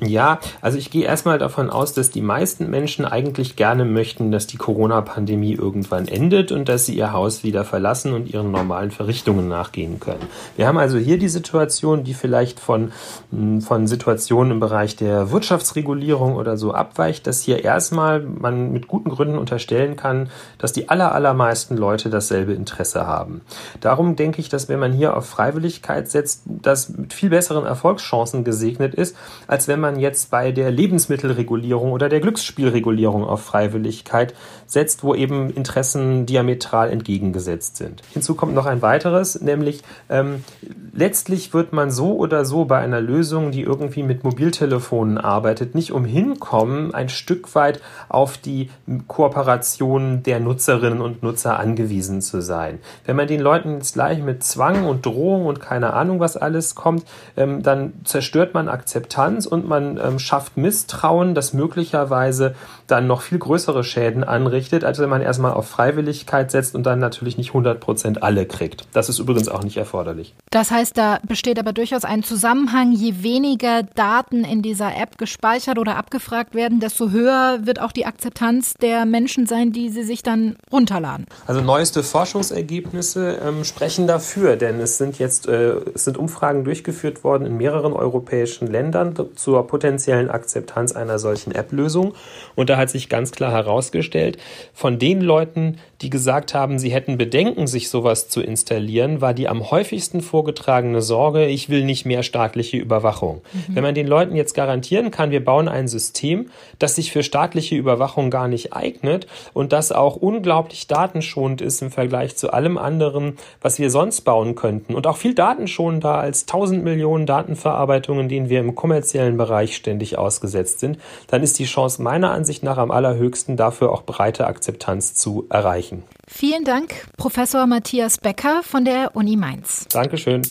Ja, 0.00 0.38
also 0.60 0.78
ich 0.78 0.90
gehe 0.90 1.04
erstmal 1.04 1.38
davon 1.38 1.70
aus, 1.70 1.92
dass 1.92 2.10
die 2.10 2.20
meisten 2.20 2.70
Menschen 2.70 3.04
eigentlich 3.04 3.56
gerne 3.56 3.84
möchten, 3.84 4.30
dass 4.30 4.46
die 4.46 4.56
Corona-Pandemie 4.56 5.54
irgendwann 5.54 6.08
endet 6.08 6.52
und 6.52 6.68
dass 6.68 6.86
sie 6.86 6.96
ihr 6.96 7.12
Haus 7.12 7.42
wieder 7.42 7.64
verlassen 7.64 8.12
und 8.12 8.32
ihren 8.32 8.50
normalen 8.50 8.90
Verrichtungen 8.90 9.48
nachgehen 9.48 10.00
können. 10.00 10.26
Wir 10.56 10.66
haben 10.66 10.78
also 10.78 10.98
hier 10.98 11.18
die 11.18 11.28
Situation, 11.28 12.04
die 12.04 12.14
vielleicht 12.14 12.60
von, 12.60 12.92
hm, 13.30 13.60
von 13.60 13.86
Situationen 13.86 14.52
im 14.52 14.60
Bereich 14.60 14.96
der 14.96 15.30
Wirtschaftsregulierung 15.30 16.36
oder 16.36 16.56
so 16.56 16.72
abweicht, 16.72 17.26
dass 17.26 17.42
hier 17.42 17.64
erstmal 17.64 18.20
man 18.20 18.72
mit 18.72 18.88
guten 18.88 19.10
Gründen 19.10 19.38
unterstellen 19.38 19.96
kann, 19.96 20.30
dass 20.58 20.72
die 20.72 20.88
aller, 20.88 21.14
allermeisten 21.14 21.76
Leute 21.76 22.10
dasselbe 22.10 22.52
Interesse 22.52 23.06
haben. 23.06 23.42
Darum 23.80 24.16
denke 24.16 24.40
ich, 24.40 24.48
dass 24.48 24.68
wenn 24.68 24.78
man 24.78 24.92
hier 24.92 25.16
auf 25.16 25.26
Freiwilligkeit 25.26 26.10
setzt, 26.10 26.42
das 26.44 26.88
mit 26.88 27.12
viel 27.12 27.30
besseren 27.30 27.64
Erfolgschancen 27.64 28.44
gesegnet 28.44 28.94
ist, 28.94 29.16
als 29.46 29.68
wenn 29.68 29.79
man 29.80 29.98
jetzt 29.98 30.30
bei 30.30 30.52
der 30.52 30.70
Lebensmittelregulierung 30.70 31.92
oder 31.92 32.08
der 32.08 32.20
Glücksspielregulierung 32.20 33.24
auf 33.24 33.42
Freiwilligkeit 33.42 34.34
setzt, 34.70 35.02
wo 35.02 35.14
eben 35.14 35.50
Interessen 35.50 36.26
diametral 36.26 36.90
entgegengesetzt 36.90 37.76
sind. 37.76 38.02
Hinzu 38.12 38.36
kommt 38.36 38.54
noch 38.54 38.66
ein 38.66 38.82
weiteres, 38.82 39.40
nämlich 39.40 39.82
ähm, 40.08 40.44
letztlich 40.92 41.52
wird 41.52 41.72
man 41.72 41.90
so 41.90 42.16
oder 42.16 42.44
so 42.44 42.64
bei 42.66 42.78
einer 42.78 43.00
Lösung, 43.00 43.50
die 43.50 43.62
irgendwie 43.62 44.04
mit 44.04 44.22
Mobiltelefonen 44.22 45.18
arbeitet, 45.18 45.74
nicht 45.74 45.92
umhin 45.92 46.38
kommen, 46.38 46.94
ein 46.94 47.08
Stück 47.08 47.54
weit 47.56 47.80
auf 48.08 48.38
die 48.38 48.70
Kooperation 49.08 50.22
der 50.22 50.38
Nutzerinnen 50.38 51.00
und 51.00 51.24
Nutzer 51.24 51.58
angewiesen 51.58 52.22
zu 52.22 52.40
sein. 52.40 52.78
Wenn 53.04 53.16
man 53.16 53.26
den 53.26 53.40
Leuten 53.40 53.74
jetzt 53.74 53.94
gleich 53.94 54.22
mit 54.22 54.44
Zwang 54.44 54.86
und 54.86 55.04
Drohung 55.04 55.46
und 55.46 55.60
keine 55.60 55.94
Ahnung 55.94 56.20
was 56.20 56.36
alles 56.36 56.76
kommt, 56.76 57.04
ähm, 57.36 57.64
dann 57.64 57.92
zerstört 58.04 58.54
man 58.54 58.68
Akzeptanz 58.68 59.46
und 59.46 59.68
man 59.68 59.98
ähm, 59.98 60.20
schafft 60.20 60.56
Misstrauen, 60.56 61.34
das 61.34 61.52
möglicherweise 61.54 62.54
dann 62.86 63.08
noch 63.08 63.22
viel 63.22 63.38
größere 63.38 63.82
Schäden 63.82 64.22
anrichtet, 64.22 64.59
als 64.84 64.98
wenn 64.98 65.08
man 65.08 65.22
erstmal 65.22 65.52
auf 65.52 65.68
Freiwilligkeit 65.68 66.50
setzt 66.50 66.74
und 66.74 66.84
dann 66.84 66.98
natürlich 66.98 67.38
nicht 67.38 67.50
100 67.50 67.80
Prozent 67.80 68.22
alle 68.22 68.46
kriegt. 68.46 68.86
Das 68.92 69.08
ist 69.08 69.18
übrigens 69.18 69.48
auch 69.48 69.62
nicht 69.62 69.76
erforderlich. 69.76 70.34
Das 70.50 70.70
heißt, 70.70 70.96
da 70.96 71.18
besteht 71.26 71.58
aber 71.58 71.72
durchaus 71.72 72.04
ein 72.04 72.22
Zusammenhang. 72.22 72.92
Je 72.92 73.22
weniger 73.22 73.82
Daten 73.82 74.44
in 74.44 74.62
dieser 74.62 74.96
App 74.96 75.18
gespeichert 75.18 75.78
oder 75.78 75.96
abgefragt 75.96 76.54
werden, 76.54 76.80
desto 76.80 77.10
höher 77.10 77.60
wird 77.62 77.80
auch 77.80 77.92
die 77.92 78.06
Akzeptanz 78.06 78.74
der 78.74 79.06
Menschen 79.06 79.46
sein, 79.46 79.72
die 79.72 79.90
sie 79.90 80.02
sich 80.02 80.22
dann 80.22 80.56
runterladen. 80.72 81.26
Also 81.46 81.60
neueste 81.60 82.02
Forschungsergebnisse 82.02 83.38
ähm, 83.44 83.64
sprechen 83.64 84.06
dafür, 84.06 84.56
denn 84.56 84.80
es 84.80 84.98
sind 84.98 85.18
jetzt 85.18 85.48
äh, 85.48 85.80
es 85.94 86.04
sind 86.04 86.18
Umfragen 86.18 86.64
durchgeführt 86.64 87.24
worden 87.24 87.46
in 87.46 87.56
mehreren 87.56 87.92
europäischen 87.92 88.66
Ländern 88.66 89.14
zur 89.34 89.66
potenziellen 89.66 90.30
Akzeptanz 90.30 90.92
einer 90.92 91.18
solchen 91.18 91.52
App-Lösung. 91.52 92.14
Und 92.54 92.70
da 92.70 92.76
hat 92.76 92.90
sich 92.90 93.08
ganz 93.08 93.30
klar 93.32 93.52
herausgestellt, 93.52 94.38
von 94.72 94.98
den 94.98 95.20
Leuten, 95.20 95.78
die 96.02 96.10
gesagt 96.10 96.54
haben, 96.54 96.78
sie 96.78 96.90
hätten 96.90 97.18
Bedenken, 97.18 97.66
sich 97.66 97.90
sowas 97.90 98.28
zu 98.28 98.40
installieren, 98.40 99.20
war 99.20 99.34
die 99.34 99.48
am 99.48 99.70
häufigsten 99.70 100.20
vorgetragene 100.22 101.02
Sorge, 101.02 101.46
ich 101.46 101.68
will 101.68 101.84
nicht 101.84 102.06
mehr 102.06 102.22
staatliche 102.22 102.78
Überwachung. 102.78 103.42
Mhm. 103.52 103.74
Wenn 103.74 103.82
man 103.82 103.94
den 103.94 104.06
Leuten 104.06 104.34
jetzt 104.34 104.54
garantieren 104.54 105.10
kann, 105.10 105.30
wir 105.30 105.44
bauen 105.44 105.68
ein 105.68 105.88
System, 105.88 106.50
das 106.78 106.94
sich 106.94 107.12
für 107.12 107.22
staatliche 107.22 107.76
Überwachung 107.76 108.30
gar 108.30 108.48
nicht 108.48 108.72
eignet 108.72 109.26
und 109.52 109.72
das 109.72 109.92
auch 109.92 110.16
unglaublich 110.16 110.86
datenschonend 110.86 111.60
ist 111.60 111.82
im 111.82 111.90
Vergleich 111.90 112.36
zu 112.36 112.52
allem 112.52 112.78
anderen, 112.78 113.36
was 113.60 113.78
wir 113.78 113.90
sonst 113.90 114.22
bauen 114.22 114.54
könnten 114.54 114.94
und 114.94 115.06
auch 115.06 115.16
viel 115.16 115.34
datenschonender 115.34 116.14
als 116.14 116.42
1000 116.42 116.82
Millionen 116.82 117.26
Datenverarbeitungen, 117.26 118.28
denen 118.28 118.48
wir 118.48 118.60
im 118.60 118.74
kommerziellen 118.74 119.36
Bereich 119.36 119.76
ständig 119.76 120.16
ausgesetzt 120.16 120.80
sind, 120.80 120.98
dann 121.28 121.42
ist 121.42 121.58
die 121.58 121.64
Chance 121.64 122.02
meiner 122.02 122.30
Ansicht 122.30 122.62
nach 122.62 122.78
am 122.78 122.90
allerhöchsten 122.90 123.56
dafür 123.56 123.92
auch 123.92 124.02
breite 124.40 124.46
Akzeptanz 124.46 125.14
zu 125.14 125.46
erreichen 125.48 125.60
erreichen. 125.60 126.04
Vielen 126.26 126.64
Dank, 126.64 127.06
Professor 127.16 127.66
Matthias 127.66 128.18
Becker 128.18 128.62
von 128.62 128.84
der 128.84 129.14
Uni 129.14 129.36
Mainz. 129.36 129.86
Dankeschön. 129.90 130.42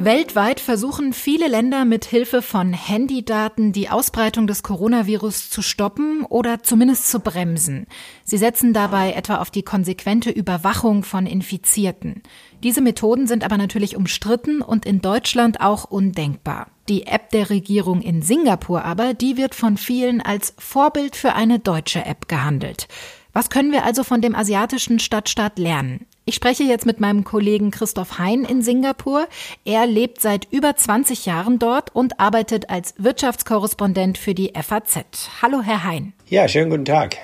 Weltweit 0.00 0.60
versuchen 0.60 1.12
viele 1.12 1.48
Länder 1.48 1.84
mit 1.84 2.04
Hilfe 2.04 2.40
von 2.40 2.72
Handydaten 2.72 3.72
die 3.72 3.90
Ausbreitung 3.90 4.46
des 4.46 4.62
Coronavirus 4.62 5.50
zu 5.50 5.60
stoppen 5.60 6.24
oder 6.24 6.62
zumindest 6.62 7.08
zu 7.08 7.20
bremsen. 7.20 7.86
Sie 8.24 8.38
setzen 8.38 8.72
dabei 8.72 9.12
etwa 9.12 9.36
auf 9.36 9.50
die 9.50 9.64
konsequente 9.64 10.30
Überwachung 10.30 11.02
von 11.02 11.26
Infizierten. 11.26 12.22
Diese 12.62 12.80
Methoden 12.80 13.26
sind 13.26 13.44
aber 13.44 13.58
natürlich 13.58 13.96
umstritten 13.96 14.62
und 14.62 14.86
in 14.86 15.00
Deutschland 15.02 15.60
auch 15.60 15.84
undenkbar. 15.84 16.68
Die 16.88 17.06
App 17.06 17.30
der 17.30 17.50
Regierung 17.50 18.00
in 18.00 18.22
Singapur 18.22 18.82
aber, 18.82 19.12
die 19.12 19.36
wird 19.36 19.54
von 19.54 19.76
vielen 19.76 20.22
als 20.22 20.54
Vorbild 20.58 21.16
für 21.16 21.34
eine 21.34 21.58
deutsche 21.58 22.04
App 22.04 22.28
gehandelt. 22.28 22.88
Was 23.34 23.50
können 23.50 23.72
wir 23.72 23.84
also 23.84 24.04
von 24.04 24.22
dem 24.22 24.34
asiatischen 24.34 24.98
Stadtstaat 24.98 25.58
lernen? 25.58 26.06
Ich 26.24 26.34
spreche 26.34 26.62
jetzt 26.62 26.86
mit 26.86 26.98
meinem 26.98 27.24
Kollegen 27.24 27.70
Christoph 27.70 28.18
Hein 28.18 28.44
in 28.44 28.62
Singapur. 28.62 29.28
Er 29.64 29.86
lebt 29.86 30.20
seit 30.20 30.46
über 30.50 30.76
20 30.76 31.26
Jahren 31.26 31.58
dort 31.58 31.94
und 31.94 32.20
arbeitet 32.20 32.70
als 32.70 32.94
Wirtschaftskorrespondent 32.96 34.16
für 34.16 34.34
die 34.34 34.52
FAZ. 34.54 35.30
Hallo, 35.42 35.60
Herr 35.62 35.84
Hein. 35.84 36.14
Ja, 36.28 36.48
schönen 36.48 36.70
guten 36.70 36.84
Tag. 36.86 37.16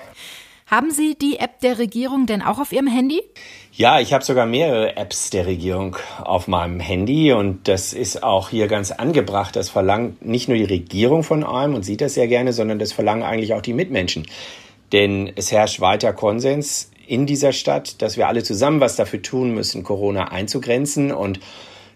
Haben 0.67 0.89
Sie 0.89 1.15
die 1.15 1.37
App 1.37 1.59
der 1.59 1.77
Regierung 1.77 2.25
denn 2.25 2.41
auch 2.41 2.57
auf 2.57 2.71
Ihrem 2.71 2.87
Handy? 2.87 3.21
Ja, 3.71 3.99
ich 3.99 4.13
habe 4.13 4.25
sogar 4.25 4.47
mehrere 4.47 4.97
Apps 4.97 5.29
der 5.29 5.45
Regierung 5.45 5.95
auf 6.23 6.47
meinem 6.47 6.79
Handy 6.79 7.33
und 7.33 7.67
das 7.67 7.93
ist 7.93 8.23
auch 8.23 8.49
hier 8.49 8.67
ganz 8.67 8.89
angebracht. 8.89 9.55
Das 9.55 9.69
verlangt 9.69 10.25
nicht 10.25 10.47
nur 10.47 10.57
die 10.57 10.63
Regierung 10.63 11.21
von 11.21 11.43
einem 11.43 11.75
und 11.75 11.83
sieht 11.83 12.01
das 12.01 12.15
sehr 12.15 12.27
gerne, 12.27 12.51
sondern 12.51 12.79
das 12.79 12.93
verlangen 12.93 13.21
eigentlich 13.21 13.53
auch 13.53 13.61
die 13.61 13.73
Mitmenschen. 13.73 14.25
Denn 14.91 15.31
es 15.35 15.51
herrscht 15.51 15.81
weiter 15.81 16.13
Konsens 16.13 16.89
in 17.05 17.27
dieser 17.27 17.51
Stadt, 17.51 18.01
dass 18.01 18.17
wir 18.17 18.27
alle 18.27 18.41
zusammen 18.41 18.79
was 18.79 18.95
dafür 18.95 19.21
tun 19.21 19.53
müssen, 19.53 19.83
Corona 19.83 20.29
einzugrenzen. 20.29 21.11
Und 21.11 21.39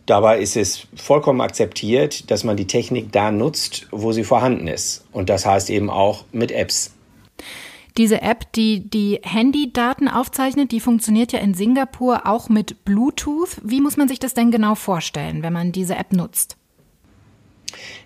dabei 0.05 0.37
ist 0.37 0.55
es 0.55 0.85
vollkommen 0.95 1.41
akzeptiert, 1.41 2.29
dass 2.29 2.43
man 2.43 2.55
die 2.55 2.67
Technik 2.67 3.11
da 3.11 3.31
nutzt, 3.31 3.87
wo 3.89 4.11
sie 4.11 4.23
vorhanden 4.23 4.67
ist. 4.67 5.05
Und 5.11 5.29
das 5.29 5.47
heißt 5.47 5.71
eben 5.71 5.89
auch 5.89 6.25
mit 6.31 6.51
Apps. 6.51 6.93
Diese 7.99 8.21
App, 8.21 8.51
die 8.53 8.89
die 8.89 9.19
Handydaten 9.23 10.07
aufzeichnet, 10.07 10.71
die 10.71 10.79
funktioniert 10.79 11.33
ja 11.33 11.39
in 11.39 11.53
Singapur 11.53 12.25
auch 12.25 12.47
mit 12.47 12.85
Bluetooth. 12.85 13.57
Wie 13.61 13.81
muss 13.81 13.97
man 13.97 14.07
sich 14.07 14.19
das 14.19 14.33
denn 14.33 14.51
genau 14.51 14.75
vorstellen, 14.75 15.43
wenn 15.43 15.51
man 15.51 15.73
diese 15.73 15.97
App 15.97 16.13
nutzt? 16.13 16.55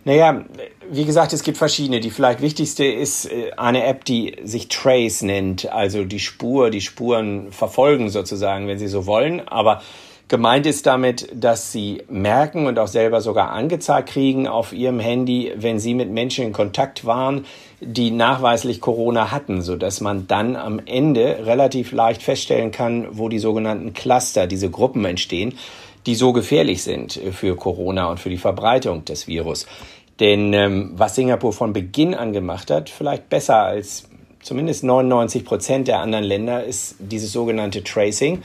Naja, 0.03 0.45
wie 0.89 1.05
gesagt, 1.05 1.31
es 1.31 1.43
gibt 1.43 1.59
verschiedene. 1.59 1.99
Die 1.99 2.09
vielleicht 2.09 2.41
wichtigste 2.41 2.85
ist 2.85 3.25
äh, 3.25 3.51
eine 3.55 3.85
App, 3.85 4.03
die 4.03 4.35
sich 4.43 4.67
Trace 4.67 5.21
nennt, 5.21 5.71
also 5.71 6.05
die 6.05 6.19
Spur, 6.19 6.71
die 6.71 6.81
Spuren 6.81 7.51
verfolgen 7.51 8.09
sozusagen, 8.09 8.67
wenn 8.67 8.79
Sie 8.79 8.87
so 8.87 9.05
wollen. 9.05 9.47
Aber 9.47 9.83
Gemeint 10.29 10.65
ist 10.65 10.85
damit, 10.85 11.27
dass 11.33 11.71
sie 11.71 12.01
merken 12.09 12.65
und 12.65 12.79
auch 12.79 12.87
selber 12.87 13.21
sogar 13.21 13.51
angezeigt 13.51 14.09
kriegen 14.09 14.47
auf 14.47 14.73
ihrem 14.73 14.99
Handy, 14.99 15.51
wenn 15.55 15.79
sie 15.79 15.93
mit 15.93 16.09
Menschen 16.09 16.45
in 16.45 16.53
Kontakt 16.53 17.05
waren, 17.05 17.45
die 17.81 18.09
nachweislich 18.09 18.79
Corona 18.79 19.31
hatten, 19.31 19.61
so 19.61 19.75
dass 19.75 19.99
man 20.01 20.27
dann 20.27 20.55
am 20.55 20.79
Ende 20.85 21.45
relativ 21.45 21.91
leicht 21.91 22.23
feststellen 22.23 22.71
kann, 22.71 23.07
wo 23.11 23.27
die 23.27 23.39
sogenannten 23.39 23.93
Cluster, 23.93 24.47
diese 24.47 24.69
Gruppen 24.69 25.03
entstehen, 25.05 25.57
die 26.05 26.15
so 26.15 26.33
gefährlich 26.33 26.83
sind 26.83 27.19
für 27.31 27.55
Corona 27.55 28.09
und 28.09 28.19
für 28.19 28.29
die 28.29 28.37
Verbreitung 28.37 29.05
des 29.05 29.27
Virus. 29.27 29.65
Denn 30.19 30.53
ähm, 30.53 30.93
was 30.95 31.15
Singapur 31.15 31.53
von 31.53 31.73
Beginn 31.73 32.13
an 32.13 32.33
gemacht 32.33 32.71
hat, 32.71 32.89
vielleicht 32.89 33.29
besser 33.29 33.63
als 33.63 34.05
zumindest 34.41 34.83
99 34.83 35.45
Prozent 35.45 35.87
der 35.87 35.99
anderen 35.99 36.23
Länder, 36.23 36.63
ist 36.63 36.95
dieses 36.99 37.31
sogenannte 37.31 37.83
Tracing 37.83 38.43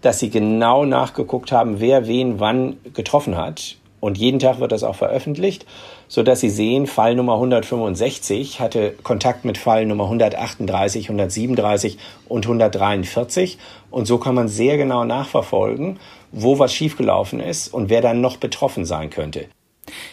dass 0.00 0.18
sie 0.18 0.30
genau 0.30 0.84
nachgeguckt 0.84 1.52
haben, 1.52 1.80
wer 1.80 2.06
wen 2.06 2.40
wann 2.40 2.78
getroffen 2.94 3.36
hat. 3.36 3.76
Und 4.00 4.16
jeden 4.16 4.38
Tag 4.38 4.60
wird 4.60 4.72
das 4.72 4.82
auch 4.82 4.96
veröffentlicht, 4.96 5.66
so 6.08 6.22
dass 6.22 6.40
Sie 6.40 6.48
sehen, 6.48 6.86
Fall 6.86 7.14
Nummer 7.14 7.34
165 7.34 8.58
hatte 8.58 8.94
Kontakt 9.02 9.44
mit 9.44 9.58
Fall 9.58 9.84
Nummer 9.84 10.04
138, 10.04 11.04
137 11.04 11.98
und 12.26 12.46
143. 12.46 13.58
Und 13.90 14.06
so 14.06 14.16
kann 14.18 14.34
man 14.34 14.48
sehr 14.48 14.78
genau 14.78 15.04
nachverfolgen, 15.04 16.00
wo 16.32 16.58
was 16.58 16.72
schiefgelaufen 16.72 17.40
ist 17.40 17.68
und 17.68 17.90
wer 17.90 18.00
dann 18.00 18.22
noch 18.22 18.38
betroffen 18.38 18.86
sein 18.86 19.10
könnte. 19.10 19.46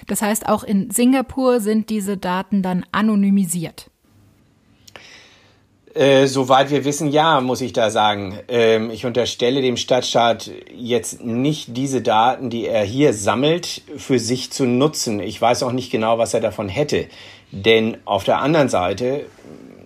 Das 0.07 0.21
heißt, 0.21 0.49
auch 0.49 0.63
in 0.63 0.91
Singapur 0.91 1.59
sind 1.61 1.89
diese 1.89 2.17
Daten 2.17 2.61
dann 2.61 2.85
anonymisiert. 2.91 3.89
Äh, 5.97 6.27
soweit 6.27 6.69
wir 6.69 6.85
wissen, 6.85 7.09
ja, 7.09 7.41
muss 7.41 7.59
ich 7.61 7.73
da 7.73 7.89
sagen. 7.89 8.37
Ähm, 8.49 8.91
ich 8.91 9.07
unterstelle 9.07 9.63
dem 9.63 9.77
Stadtstaat 9.77 10.51
jetzt 10.71 11.23
nicht 11.23 11.75
diese 11.75 12.03
Daten, 12.03 12.51
die 12.51 12.67
er 12.67 12.83
hier 12.83 13.13
sammelt, 13.13 13.81
für 13.97 14.19
sich 14.19 14.51
zu 14.51 14.65
nutzen. 14.65 15.19
Ich 15.19 15.41
weiß 15.41 15.63
auch 15.63 15.71
nicht 15.71 15.89
genau, 15.89 16.19
was 16.19 16.35
er 16.35 16.39
davon 16.39 16.69
hätte. 16.69 17.07
Denn 17.51 17.97
auf 18.05 18.25
der 18.25 18.41
anderen 18.41 18.69
Seite, 18.69 19.25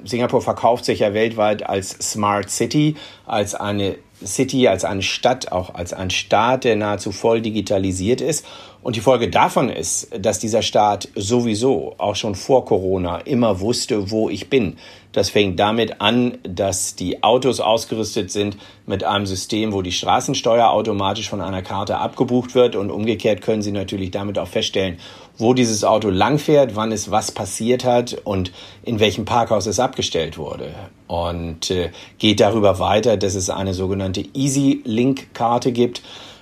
Singapur 0.04 0.41
verkauft 0.41 0.84
sich 0.84 1.00
ja 1.00 1.13
weltweit 1.13 1.69
als 1.69 1.91
Smart 1.91 2.50
City, 2.50 2.95
als 3.26 3.56
eine 3.56 3.95
City, 4.26 4.68
als 4.68 4.86
eine 4.86 5.02
Stadt, 5.02 5.52
auch 5.52 5.74
als 5.74 5.94
ein 5.94 6.10
Staat, 6.10 6.64
der 6.64 6.76
nahezu 6.76 7.12
voll 7.12 7.42
digitalisiert 7.42 8.22
ist. 8.22 8.46
Und 8.84 8.96
die 8.96 9.02
Folge 9.02 9.30
davon 9.30 9.70
ist, 9.70 10.10
dass 10.20 10.40
dieser 10.40 10.62
Staat 10.64 11.08
sowieso 11.16 11.94
auch 11.98 12.16
schon 12.16 12.34
vor 12.34 12.66
Corona 12.66 13.18
immer 13.20 13.60
wusste, 13.60 14.10
wo 14.10 14.30
ich 14.30 14.50
bin. 14.50 14.78
Das 15.12 15.30
fängt 15.30 15.60
damit 15.60 16.02
an, 16.02 16.38
dass 16.44 16.96
die 16.96 17.22
Autos 17.22 17.60
ausgerüstet 17.60 18.32
sind 18.32 18.58
mit 18.88 19.04
einem 19.04 19.26
System, 19.26 19.74
wo 19.74 19.82
die 19.82 19.92
Straßensteuer 19.92 20.70
automatisch 20.70 21.30
von 21.30 21.42
einer 21.42 21.62
Karte 21.62 21.98
abgebucht 21.98 22.56
wird 22.56 22.76
und 22.76 22.90
umgekehrt 22.90 23.42
können 23.42 23.62
Sie 23.62 23.72
natürlich 23.72 24.12
damit 24.12 24.40
auch 24.40 24.48
feststellen, 24.48 24.98
wo 25.42 25.54
dieses 25.54 25.84
Auto 25.84 26.10
langfährt, 26.10 26.76
wann 26.76 26.92
es 26.92 27.12
was 27.12 27.32
passiert 27.32 27.84
hat 27.84 28.14
und 28.24 28.52
in 28.84 29.00
welchem 29.00 29.26
Parkhaus 29.26 29.66
es 29.66 29.80
abgestellt 29.80 30.38
wurde. 30.38 30.74
Und 31.08 31.72
äh, 31.72 31.92
geht 32.20 32.40
darüber 32.40 32.80
weiter, 32.80 33.18
dass 33.18 33.36
es 33.36 33.50
eine 33.50 33.74
sogenannte 33.74 34.24
Easy 34.34 34.82
Link 34.86 35.34
Karte 35.34 35.72
gibt 35.72 36.02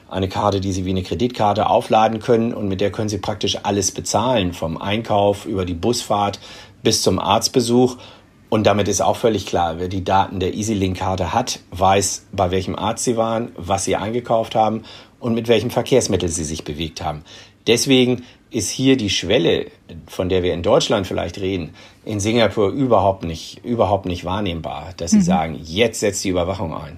eine 0.10 0.28
Karte, 0.28 0.60
die 0.60 0.72
Sie 0.72 0.86
wie 0.86 0.90
eine 0.90 1.04
Kreditkarte 1.04 1.70
aufladen 1.70 2.20
können 2.20 2.54
und 2.54 2.68
mit 2.68 2.82
der 2.82 2.92
können 2.92 3.10
Sie 3.10 3.20
praktisch 3.20 3.60
alles 3.64 3.92
bezahlen, 3.92 4.54
vom 4.54 4.82
Einkauf 4.82 5.46
über 5.46 5.66
die 5.66 5.74
Busfahrt 5.74 6.40
bis 6.84 7.02
zum 7.02 7.20
Arztbesuch. 7.20 7.98
Und 8.50 8.66
damit 8.66 8.88
ist 8.88 9.02
auch 9.02 9.16
völlig 9.16 9.46
klar, 9.46 9.76
wer 9.78 9.88
die 9.88 10.04
Daten 10.04 10.40
der 10.40 10.56
EasyLink-Karte 10.56 11.34
hat, 11.34 11.60
weiß, 11.72 12.26
bei 12.32 12.50
welchem 12.50 12.76
Arzt 12.76 13.04
Sie 13.04 13.16
waren, 13.16 13.52
was 13.56 13.86
Sie 13.86 13.96
eingekauft 13.96 14.56
haben 14.56 14.84
und 15.20 15.36
mit 15.36 15.48
welchem 15.48 15.70
Verkehrsmittel 15.70 16.30
Sie 16.30 16.44
sich 16.44 16.64
bewegt 16.64 17.04
haben. 17.04 17.24
Deswegen 17.68 18.24
ist 18.52 18.70
hier 18.70 18.98
die 18.98 19.10
Schwelle, 19.10 19.68
von 20.08 20.30
der 20.30 20.44
wir 20.44 20.54
in 20.54 20.64
Deutschland 20.64 21.08
vielleicht 21.08 21.40
reden, 21.40 21.74
in 22.06 22.20
Singapur 22.20 22.70
überhaupt 22.70 23.24
nicht, 23.24 23.64
überhaupt 23.64 24.06
nicht 24.06 24.26
wahrnehmbar, 24.26 24.94
dass 24.98 25.12
Sie 25.12 25.18
mhm. 25.18 25.24
sagen, 25.24 25.60
jetzt 25.64 26.00
setzt 26.00 26.24
die 26.24 26.30
Überwachung 26.30 26.74
ein. 26.74 26.98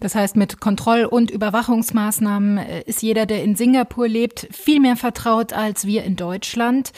Das 0.00 0.14
heißt, 0.14 0.36
mit 0.36 0.60
Kontroll- 0.60 1.06
und 1.06 1.30
Überwachungsmaßnahmen 1.30 2.58
äh, 2.58 2.82
ist 2.86 3.02
jeder, 3.02 3.26
der 3.26 3.42
in 3.42 3.56
Singapur 3.56 4.06
lebt, 4.06 4.48
viel 4.50 4.80
mehr 4.80 4.96
vertraut 4.96 5.52
als 5.52 5.86
wir 5.86 6.04
in 6.04 6.16
Deutschland. 6.16 6.92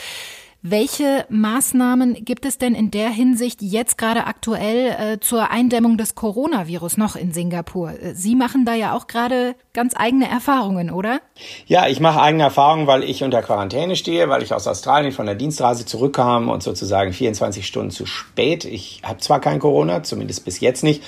Welche 0.66 1.26
Maßnahmen 1.28 2.24
gibt 2.24 2.46
es 2.46 2.56
denn 2.56 2.74
in 2.74 2.90
der 2.90 3.10
Hinsicht 3.10 3.60
jetzt 3.60 3.98
gerade 3.98 4.26
aktuell 4.26 4.96
äh, 4.98 5.20
zur 5.20 5.50
Eindämmung 5.50 5.98
des 5.98 6.14
Coronavirus 6.14 6.96
noch 6.96 7.16
in 7.16 7.34
Singapur? 7.34 7.90
Äh, 7.90 8.14
Sie 8.14 8.34
machen 8.34 8.64
da 8.64 8.72
ja 8.72 8.96
auch 8.96 9.06
gerade 9.06 9.56
ganz 9.74 9.92
eigene 9.94 10.26
Erfahrungen, 10.26 10.90
oder? 10.90 11.20
Ja, 11.66 11.86
ich 11.86 12.00
mache 12.00 12.22
eigene 12.22 12.44
Erfahrungen, 12.44 12.86
weil 12.86 13.04
ich 13.04 13.22
unter 13.22 13.42
Quarantäne 13.42 13.94
stehe, 13.94 14.30
weil 14.30 14.42
ich 14.42 14.54
aus 14.54 14.66
Australien 14.66 15.12
von 15.12 15.26
der 15.26 15.34
Dienstreise 15.34 15.84
zurückkam 15.84 16.48
und 16.48 16.62
sozusagen 16.62 17.12
24 17.12 17.66
Stunden 17.66 17.90
zu 17.90 18.06
spät. 18.06 18.64
Ich 18.64 19.02
habe 19.04 19.18
zwar 19.18 19.40
kein 19.40 19.58
Corona, 19.58 20.02
zumindest 20.02 20.46
bis 20.46 20.60
jetzt 20.60 20.82
nicht, 20.82 21.02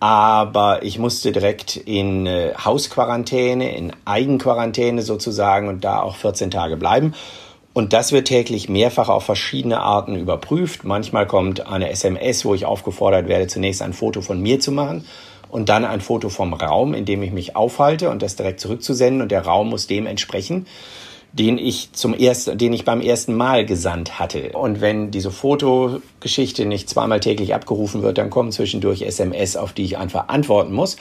aber 0.00 0.82
ich 0.82 0.98
musste 0.98 1.30
direkt 1.30 1.76
in 1.76 2.24
äh, 2.24 2.54
Hausquarantäne, 2.54 3.76
in 3.76 3.92
Eigenquarantäne 4.06 5.02
sozusagen 5.02 5.68
und 5.68 5.84
da 5.84 6.00
auch 6.00 6.16
14 6.16 6.50
Tage 6.50 6.78
bleiben. 6.78 7.12
Und 7.74 7.92
das 7.92 8.12
wird 8.12 8.28
täglich 8.28 8.68
mehrfach 8.68 9.08
auf 9.08 9.24
verschiedene 9.24 9.80
Arten 9.80 10.14
überprüft. 10.16 10.84
Manchmal 10.84 11.26
kommt 11.26 11.66
eine 11.66 11.90
SMS, 11.90 12.44
wo 12.44 12.54
ich 12.54 12.64
aufgefordert 12.64 13.28
werde, 13.28 13.48
zunächst 13.48 13.82
ein 13.82 13.92
Foto 13.92 14.22
von 14.22 14.40
mir 14.40 14.60
zu 14.60 14.70
machen 14.70 15.04
und 15.50 15.68
dann 15.68 15.84
ein 15.84 16.00
Foto 16.00 16.28
vom 16.28 16.54
Raum, 16.54 16.94
in 16.94 17.04
dem 17.04 17.22
ich 17.22 17.32
mich 17.32 17.56
aufhalte 17.56 18.10
und 18.10 18.22
das 18.22 18.36
direkt 18.36 18.60
zurückzusenden 18.60 19.22
und 19.22 19.32
der 19.32 19.44
Raum 19.44 19.68
muss 19.68 19.86
dem 19.86 20.06
entsprechen 20.06 20.66
den 21.34 21.58
ich 21.58 21.92
zum 21.92 22.14
ersten, 22.14 22.56
den 22.56 22.72
ich 22.72 22.84
beim 22.84 23.00
ersten 23.00 23.34
Mal 23.34 23.66
gesandt 23.66 24.20
hatte. 24.20 24.52
Und 24.52 24.80
wenn 24.80 25.10
diese 25.10 25.32
Fotogeschichte 25.32 26.64
nicht 26.64 26.88
zweimal 26.88 27.18
täglich 27.18 27.54
abgerufen 27.54 28.02
wird, 28.02 28.18
dann 28.18 28.30
kommen 28.30 28.52
zwischendurch 28.52 29.02
SMS, 29.02 29.56
auf 29.56 29.72
die 29.72 29.82
ich 29.82 29.98
einfach 29.98 30.28
antworten 30.28 30.72
muss 30.72 30.96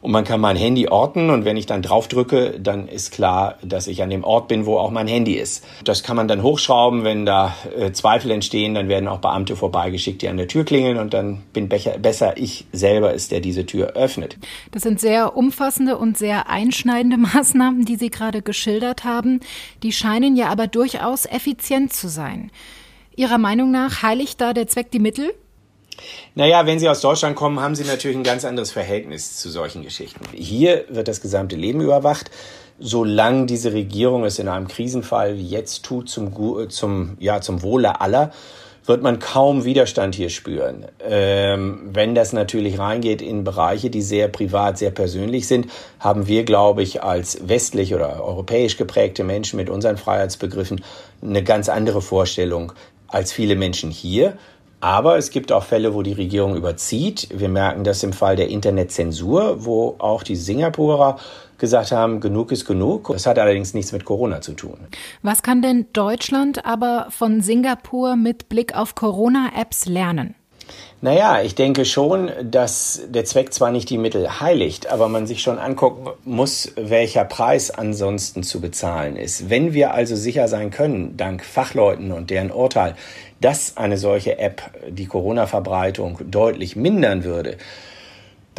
und 0.00 0.12
man 0.12 0.24
kann 0.24 0.40
mein 0.40 0.56
Handy 0.56 0.88
orten 0.88 1.30
und 1.30 1.44
wenn 1.44 1.56
ich 1.56 1.66
dann 1.66 1.82
drauf 1.82 2.08
drücke, 2.08 2.58
dann 2.60 2.86
ist 2.86 3.10
klar, 3.10 3.56
dass 3.62 3.88
ich 3.88 4.02
an 4.02 4.10
dem 4.10 4.22
Ort 4.22 4.48
bin, 4.48 4.64
wo 4.64 4.78
auch 4.78 4.90
mein 4.90 5.08
Handy 5.08 5.34
ist. 5.34 5.64
Das 5.84 6.02
kann 6.02 6.16
man 6.16 6.28
dann 6.28 6.42
hochschrauben, 6.42 7.02
wenn 7.02 7.26
da 7.26 7.54
äh, 7.76 7.90
Zweifel 7.92 8.30
entstehen, 8.30 8.74
dann 8.74 8.88
werden 8.88 9.08
auch 9.08 9.18
Beamte 9.18 9.56
vorbeigeschickt, 9.56 10.22
die 10.22 10.28
an 10.28 10.36
der 10.36 10.46
Tür 10.46 10.64
klingeln 10.64 10.98
und 10.98 11.14
dann 11.14 11.42
bin 11.52 11.68
becher, 11.68 11.98
besser 11.98 12.36
ich 12.36 12.66
selber 12.72 13.12
ist, 13.12 13.32
der 13.32 13.40
diese 13.40 13.66
Tür 13.66 13.88
öffnet. 13.94 14.38
Das 14.70 14.82
sind 14.82 15.00
sehr 15.00 15.36
umfassende 15.36 15.98
und 15.98 16.16
sehr 16.16 16.48
einschneidende 16.48 17.16
Maßnahmen, 17.16 17.84
die 17.84 17.96
Sie 17.96 18.10
gerade 18.10 18.42
geschildert 18.42 19.04
haben. 19.04 19.40
Die 19.82 19.92
scheinen 19.92 20.36
ja 20.36 20.48
aber 20.48 20.68
durchaus 20.68 21.26
effizient 21.26 21.92
zu 21.92 22.08
sein. 22.08 22.50
Ihrer 23.16 23.38
Meinung 23.38 23.72
nach 23.72 24.02
heiligt 24.02 24.40
da 24.40 24.52
der 24.52 24.68
Zweck 24.68 24.92
die 24.92 25.00
Mittel? 25.00 25.34
Naja, 26.34 26.66
wenn 26.66 26.78
Sie 26.78 26.88
aus 26.88 27.00
Deutschland 27.00 27.36
kommen, 27.36 27.60
haben 27.60 27.74
Sie 27.74 27.84
natürlich 27.84 28.16
ein 28.16 28.24
ganz 28.24 28.44
anderes 28.44 28.70
Verhältnis 28.70 29.36
zu 29.36 29.50
solchen 29.50 29.82
Geschichten. 29.82 30.20
Hier 30.32 30.84
wird 30.88 31.08
das 31.08 31.20
gesamte 31.20 31.56
Leben 31.56 31.80
überwacht. 31.80 32.30
Solange 32.80 33.46
diese 33.46 33.72
Regierung 33.72 34.24
es 34.24 34.38
in 34.38 34.46
einem 34.46 34.68
Krisenfall 34.68 35.36
wie 35.36 35.48
jetzt 35.48 35.84
tut, 35.84 36.08
zum, 36.08 36.32
zum, 36.68 37.16
ja, 37.18 37.40
zum 37.40 37.62
Wohle 37.62 38.00
aller, 38.00 38.30
wird 38.88 39.02
man 39.02 39.18
kaum 39.18 39.64
Widerstand 39.64 40.14
hier 40.14 40.30
spüren. 40.30 40.86
Ähm, 41.06 41.90
wenn 41.92 42.14
das 42.14 42.32
natürlich 42.32 42.78
reingeht 42.78 43.20
in 43.20 43.44
Bereiche, 43.44 43.90
die 43.90 44.00
sehr 44.00 44.28
privat, 44.28 44.78
sehr 44.78 44.90
persönlich 44.90 45.46
sind, 45.46 45.66
haben 46.00 46.26
wir, 46.26 46.44
glaube 46.44 46.82
ich, 46.82 47.02
als 47.02 47.48
westlich 47.48 47.94
oder 47.94 48.24
europäisch 48.24 48.78
geprägte 48.78 49.24
Menschen 49.24 49.58
mit 49.58 49.68
unseren 49.68 49.98
Freiheitsbegriffen 49.98 50.82
eine 51.20 51.44
ganz 51.44 51.68
andere 51.68 52.00
Vorstellung 52.00 52.72
als 53.08 53.30
viele 53.30 53.56
Menschen 53.56 53.90
hier. 53.90 54.38
Aber 54.80 55.18
es 55.18 55.30
gibt 55.30 55.50
auch 55.50 55.64
Fälle, 55.64 55.94
wo 55.94 56.02
die 56.02 56.12
Regierung 56.12 56.54
überzieht. 56.54 57.28
Wir 57.32 57.48
merken 57.48 57.82
das 57.82 58.02
im 58.02 58.12
Fall 58.12 58.36
der 58.36 58.48
Internetzensur, 58.48 59.64
wo 59.64 59.96
auch 59.98 60.22
die 60.22 60.36
Singapurer 60.36 61.18
gesagt 61.58 61.90
haben, 61.90 62.20
genug 62.20 62.52
ist 62.52 62.64
genug. 62.64 63.08
Das 63.08 63.26
hat 63.26 63.38
allerdings 63.38 63.74
nichts 63.74 63.90
mit 63.90 64.04
Corona 64.04 64.40
zu 64.40 64.52
tun. 64.52 64.78
Was 65.22 65.42
kann 65.42 65.62
denn 65.62 65.86
Deutschland 65.92 66.64
aber 66.64 67.08
von 67.10 67.40
Singapur 67.40 68.14
mit 68.14 68.48
Blick 68.48 68.76
auf 68.76 68.94
Corona-Apps 68.94 69.86
lernen? 69.86 70.36
Naja, 71.00 71.42
ich 71.42 71.54
denke 71.54 71.84
schon, 71.84 72.30
dass 72.42 73.02
der 73.08 73.24
Zweck 73.24 73.52
zwar 73.52 73.70
nicht 73.70 73.88
die 73.88 73.98
Mittel 73.98 74.40
heiligt, 74.40 74.88
aber 74.88 75.08
man 75.08 75.28
sich 75.28 75.42
schon 75.42 75.58
angucken 75.58 76.08
muss, 76.24 76.72
welcher 76.74 77.24
Preis 77.24 77.70
ansonsten 77.70 78.42
zu 78.42 78.60
bezahlen 78.60 79.16
ist. 79.16 79.48
Wenn 79.48 79.74
wir 79.74 79.94
also 79.94 80.16
sicher 80.16 80.48
sein 80.48 80.70
können, 80.70 81.16
dank 81.16 81.44
Fachleuten 81.44 82.10
und 82.10 82.30
deren 82.30 82.50
Urteil, 82.50 82.96
dass 83.40 83.76
eine 83.76 83.96
solche 83.96 84.38
App 84.38 84.62
die 84.88 85.06
Corona-Verbreitung 85.06 86.18
deutlich 86.30 86.74
mindern 86.74 87.22
würde, 87.22 87.56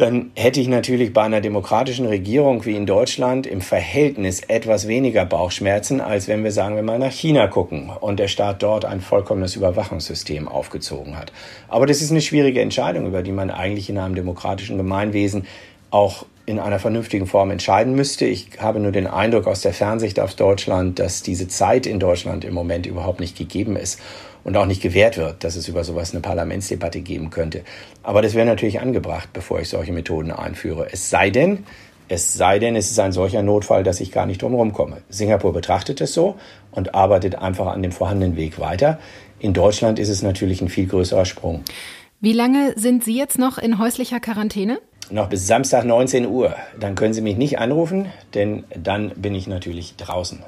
dann 0.00 0.30
hätte 0.34 0.60
ich 0.60 0.68
natürlich 0.68 1.12
bei 1.12 1.22
einer 1.22 1.40
demokratischen 1.40 2.06
Regierung 2.06 2.64
wie 2.64 2.76
in 2.76 2.86
Deutschland 2.86 3.46
im 3.46 3.60
Verhältnis 3.60 4.40
etwas 4.40 4.88
weniger 4.88 5.24
Bauchschmerzen, 5.24 6.00
als 6.00 6.28
wenn 6.28 6.42
wir 6.42 6.52
sagen 6.52 6.76
wir 6.76 6.82
mal 6.82 6.98
nach 6.98 7.12
China 7.12 7.46
gucken 7.46 7.90
und 8.00 8.18
der 8.18 8.28
Staat 8.28 8.62
dort 8.62 8.84
ein 8.84 9.00
vollkommenes 9.00 9.56
Überwachungssystem 9.56 10.48
aufgezogen 10.48 11.18
hat. 11.18 11.32
Aber 11.68 11.86
das 11.86 12.00
ist 12.00 12.10
eine 12.10 12.20
schwierige 12.20 12.60
Entscheidung, 12.60 13.06
über 13.06 13.22
die 13.22 13.32
man 13.32 13.50
eigentlich 13.50 13.90
in 13.90 13.98
einem 13.98 14.14
demokratischen 14.14 14.76
Gemeinwesen 14.76 15.46
auch 15.90 16.24
in 16.46 16.58
einer 16.58 16.78
vernünftigen 16.78 17.26
Form 17.26 17.50
entscheiden 17.50 17.94
müsste. 17.94 18.24
Ich 18.24 18.48
habe 18.58 18.80
nur 18.80 18.92
den 18.92 19.06
Eindruck 19.06 19.46
aus 19.46 19.60
der 19.60 19.72
Fernsicht 19.72 20.18
auf 20.18 20.34
Deutschland, 20.34 20.98
dass 20.98 21.22
diese 21.22 21.46
Zeit 21.46 21.86
in 21.86 22.00
Deutschland 22.00 22.44
im 22.44 22.54
Moment 22.54 22.86
überhaupt 22.86 23.20
nicht 23.20 23.36
gegeben 23.36 23.76
ist 23.76 24.00
und 24.44 24.56
auch 24.56 24.66
nicht 24.66 24.82
gewährt 24.82 25.16
wird, 25.16 25.44
dass 25.44 25.56
es 25.56 25.68
über 25.68 25.84
sowas 25.84 26.12
eine 26.12 26.20
Parlamentsdebatte 26.20 27.00
geben 27.00 27.30
könnte. 27.30 27.62
Aber 28.02 28.22
das 28.22 28.34
wäre 28.34 28.46
natürlich 28.46 28.80
angebracht, 28.80 29.30
bevor 29.32 29.60
ich 29.60 29.68
solche 29.68 29.92
Methoden 29.92 30.30
einführe. 30.30 30.88
Es 30.92 31.10
sei 31.10 31.30
denn, 31.30 31.64
es 32.08 32.34
sei 32.34 32.58
denn, 32.58 32.74
es 32.74 32.90
ist 32.90 32.98
ein 32.98 33.12
solcher 33.12 33.42
Notfall, 33.42 33.84
dass 33.84 34.00
ich 34.00 34.10
gar 34.10 34.26
nicht 34.26 34.42
drumherum 34.42 34.72
komme. 34.72 34.98
Singapur 35.08 35.52
betrachtet 35.52 36.00
es 36.00 36.12
so 36.12 36.36
und 36.72 36.94
arbeitet 36.94 37.36
einfach 37.36 37.68
an 37.68 37.82
dem 37.82 37.92
vorhandenen 37.92 38.36
Weg 38.36 38.58
weiter. 38.58 38.98
In 39.38 39.52
Deutschland 39.52 39.98
ist 39.98 40.08
es 40.08 40.20
natürlich 40.20 40.60
ein 40.60 40.68
viel 40.68 40.86
größerer 40.86 41.24
Sprung. 41.24 41.62
Wie 42.20 42.32
lange 42.32 42.74
sind 42.76 43.04
Sie 43.04 43.16
jetzt 43.16 43.38
noch 43.38 43.58
in 43.58 43.78
häuslicher 43.78 44.20
Quarantäne? 44.20 44.80
Noch 45.10 45.28
bis 45.28 45.46
Samstag 45.46 45.84
19 45.84 46.26
Uhr. 46.26 46.54
Dann 46.78 46.94
können 46.94 47.14
Sie 47.14 47.22
mich 47.22 47.36
nicht 47.36 47.58
anrufen, 47.58 48.06
denn 48.34 48.64
dann 48.76 49.10
bin 49.16 49.34
ich 49.34 49.46
natürlich 49.46 49.96
draußen. 49.96 50.40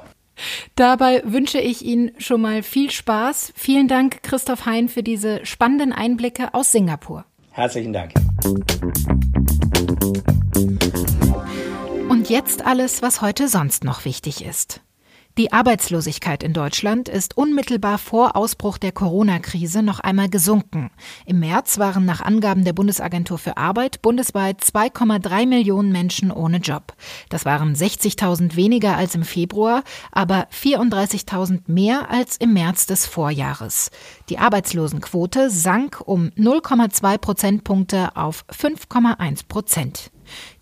Dabei 0.75 1.21
wünsche 1.25 1.59
ich 1.59 1.83
Ihnen 1.83 2.11
schon 2.17 2.41
mal 2.41 2.63
viel 2.63 2.91
Spaß. 2.91 3.53
Vielen 3.55 3.87
Dank, 3.87 4.23
Christoph 4.23 4.65
Hein, 4.65 4.89
für 4.89 5.03
diese 5.03 5.45
spannenden 5.45 5.93
Einblicke 5.93 6.53
aus 6.53 6.71
Singapur. 6.71 7.25
Herzlichen 7.51 7.93
Dank. 7.93 8.13
Und 12.09 12.29
jetzt 12.29 12.65
alles, 12.65 13.01
was 13.01 13.21
heute 13.21 13.47
sonst 13.47 13.83
noch 13.83 14.05
wichtig 14.05 14.43
ist. 14.43 14.81
Die 15.35 15.51
Arbeitslosigkeit 15.51 16.43
in 16.43 16.53
Deutschland 16.53 17.09
ist 17.09 17.35
unmittelbar 17.35 17.97
vor 17.97 18.35
Ausbruch 18.35 18.77
der 18.77 18.91
Corona-Krise 18.91 19.81
noch 19.81 19.99
einmal 19.99 20.29
gesunken. 20.29 20.91
Im 21.25 21.39
März 21.39 21.79
waren 21.79 22.05
nach 22.05 22.21
Angaben 22.21 22.63
der 22.63 22.73
Bundesagentur 22.73 23.39
für 23.39 23.57
Arbeit 23.57 24.03
bundesweit 24.03 24.61
2,3 24.61 25.47
Millionen 25.47 25.91
Menschen 25.91 26.31
ohne 26.31 26.57
Job. 26.57 26.93
Das 27.29 27.45
waren 27.45 27.73
60.000 27.73 28.55
weniger 28.55 28.95
als 28.95 29.15
im 29.15 29.23
Februar, 29.23 29.81
aber 30.11 30.47
34.000 30.51 31.61
mehr 31.65 32.11
als 32.11 32.37
im 32.37 32.53
März 32.53 32.85
des 32.85 33.07
Vorjahres. 33.07 33.89
Die 34.29 34.37
Arbeitslosenquote 34.37 35.49
sank 35.49 35.99
um 36.05 36.27
0,2 36.37 37.17
Prozentpunkte 37.17 38.15
auf 38.15 38.45
5,1 38.51 39.47
Prozent. 39.47 40.12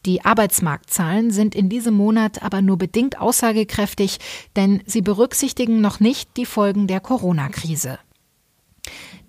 Die 0.06 0.26
Arbeitsmarktzahlen 0.26 1.30
sind 1.32 1.54
in 1.54 1.70
diesem 1.70 1.94
Monat 1.94 2.42
aber 2.42 2.62
nur 2.62 2.78
bedingt 2.78 3.20
aussagekräftig, 3.20 4.18
denn 4.56 4.82
sie 4.86 5.02
berücksichtigen 5.02 5.80
noch 5.80 6.00
nicht 6.00 6.38
die 6.38 6.46
Folgen 6.46 6.88
der 6.88 7.00
Corona-Krise. 7.00 8.00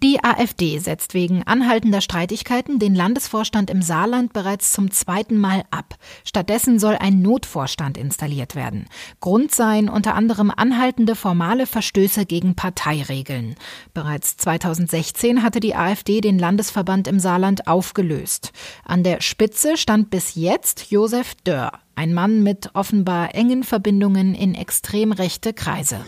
Die 0.02 0.18
AfD 0.24 0.78
setzt 0.78 1.14
wegen 1.14 1.44
anhaltender 1.44 2.00
Streitigkeiten 2.00 2.80
den 2.80 2.92
Landesvorstand 2.92 3.70
im 3.70 3.82
Saarland 3.82 4.32
bereits 4.32 4.72
zum 4.72 4.90
zweiten 4.90 5.38
Mal 5.38 5.62
ab. 5.70 5.94
Stattdessen 6.24 6.80
soll 6.80 6.96
ein 6.96 7.22
Notvorstand 7.22 7.96
installiert 7.96 8.56
werden. 8.56 8.86
Grund 9.20 9.54
seien 9.54 9.88
unter 9.88 10.16
anderem 10.16 10.50
anhaltende 10.50 11.14
formale 11.14 11.66
Verstöße 11.68 12.26
gegen 12.26 12.56
Parteiregeln. 12.56 13.54
Bereits 13.94 14.36
2016 14.38 15.44
hatte 15.44 15.60
die 15.60 15.76
AfD 15.76 16.20
den 16.20 16.36
Landesverband 16.36 17.06
im 17.06 17.20
Saarland 17.20 17.68
aufgelöst. 17.68 18.50
An 18.84 19.04
der 19.04 19.20
Spitze 19.20 19.76
stand 19.76 20.10
bis 20.10 20.34
jetzt 20.34 20.90
Josef 20.90 21.36
Dörr, 21.44 21.78
ein 21.94 22.12
Mann 22.12 22.42
mit 22.42 22.70
offenbar 22.74 23.36
engen 23.36 23.62
Verbindungen 23.62 24.34
in 24.34 24.56
extrem 24.56 25.12
rechte 25.12 25.52
Kreise. 25.52 26.04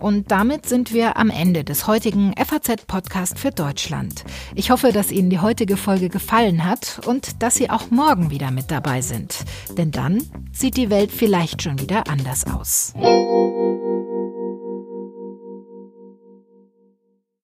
Und 0.00 0.30
damit 0.30 0.66
sind 0.66 0.92
wir 0.92 1.16
am 1.18 1.30
Ende 1.30 1.62
des 1.62 1.86
heutigen 1.86 2.32
FAZ-Podcast 2.36 3.38
für 3.38 3.50
Deutschland. 3.50 4.24
Ich 4.54 4.70
hoffe, 4.70 4.92
dass 4.92 5.12
Ihnen 5.12 5.30
die 5.30 5.40
heutige 5.40 5.76
Folge 5.76 6.08
gefallen 6.08 6.64
hat 6.64 7.00
und 7.06 7.42
dass 7.42 7.54
Sie 7.54 7.68
auch 7.70 7.90
morgen 7.90 8.30
wieder 8.30 8.50
mit 8.50 8.70
dabei 8.70 9.02
sind. 9.02 9.44
Denn 9.76 9.90
dann 9.90 10.22
sieht 10.52 10.76
die 10.76 10.90
Welt 10.90 11.12
vielleicht 11.12 11.62
schon 11.62 11.78
wieder 11.78 12.08
anders 12.08 12.46
aus. 12.46 12.94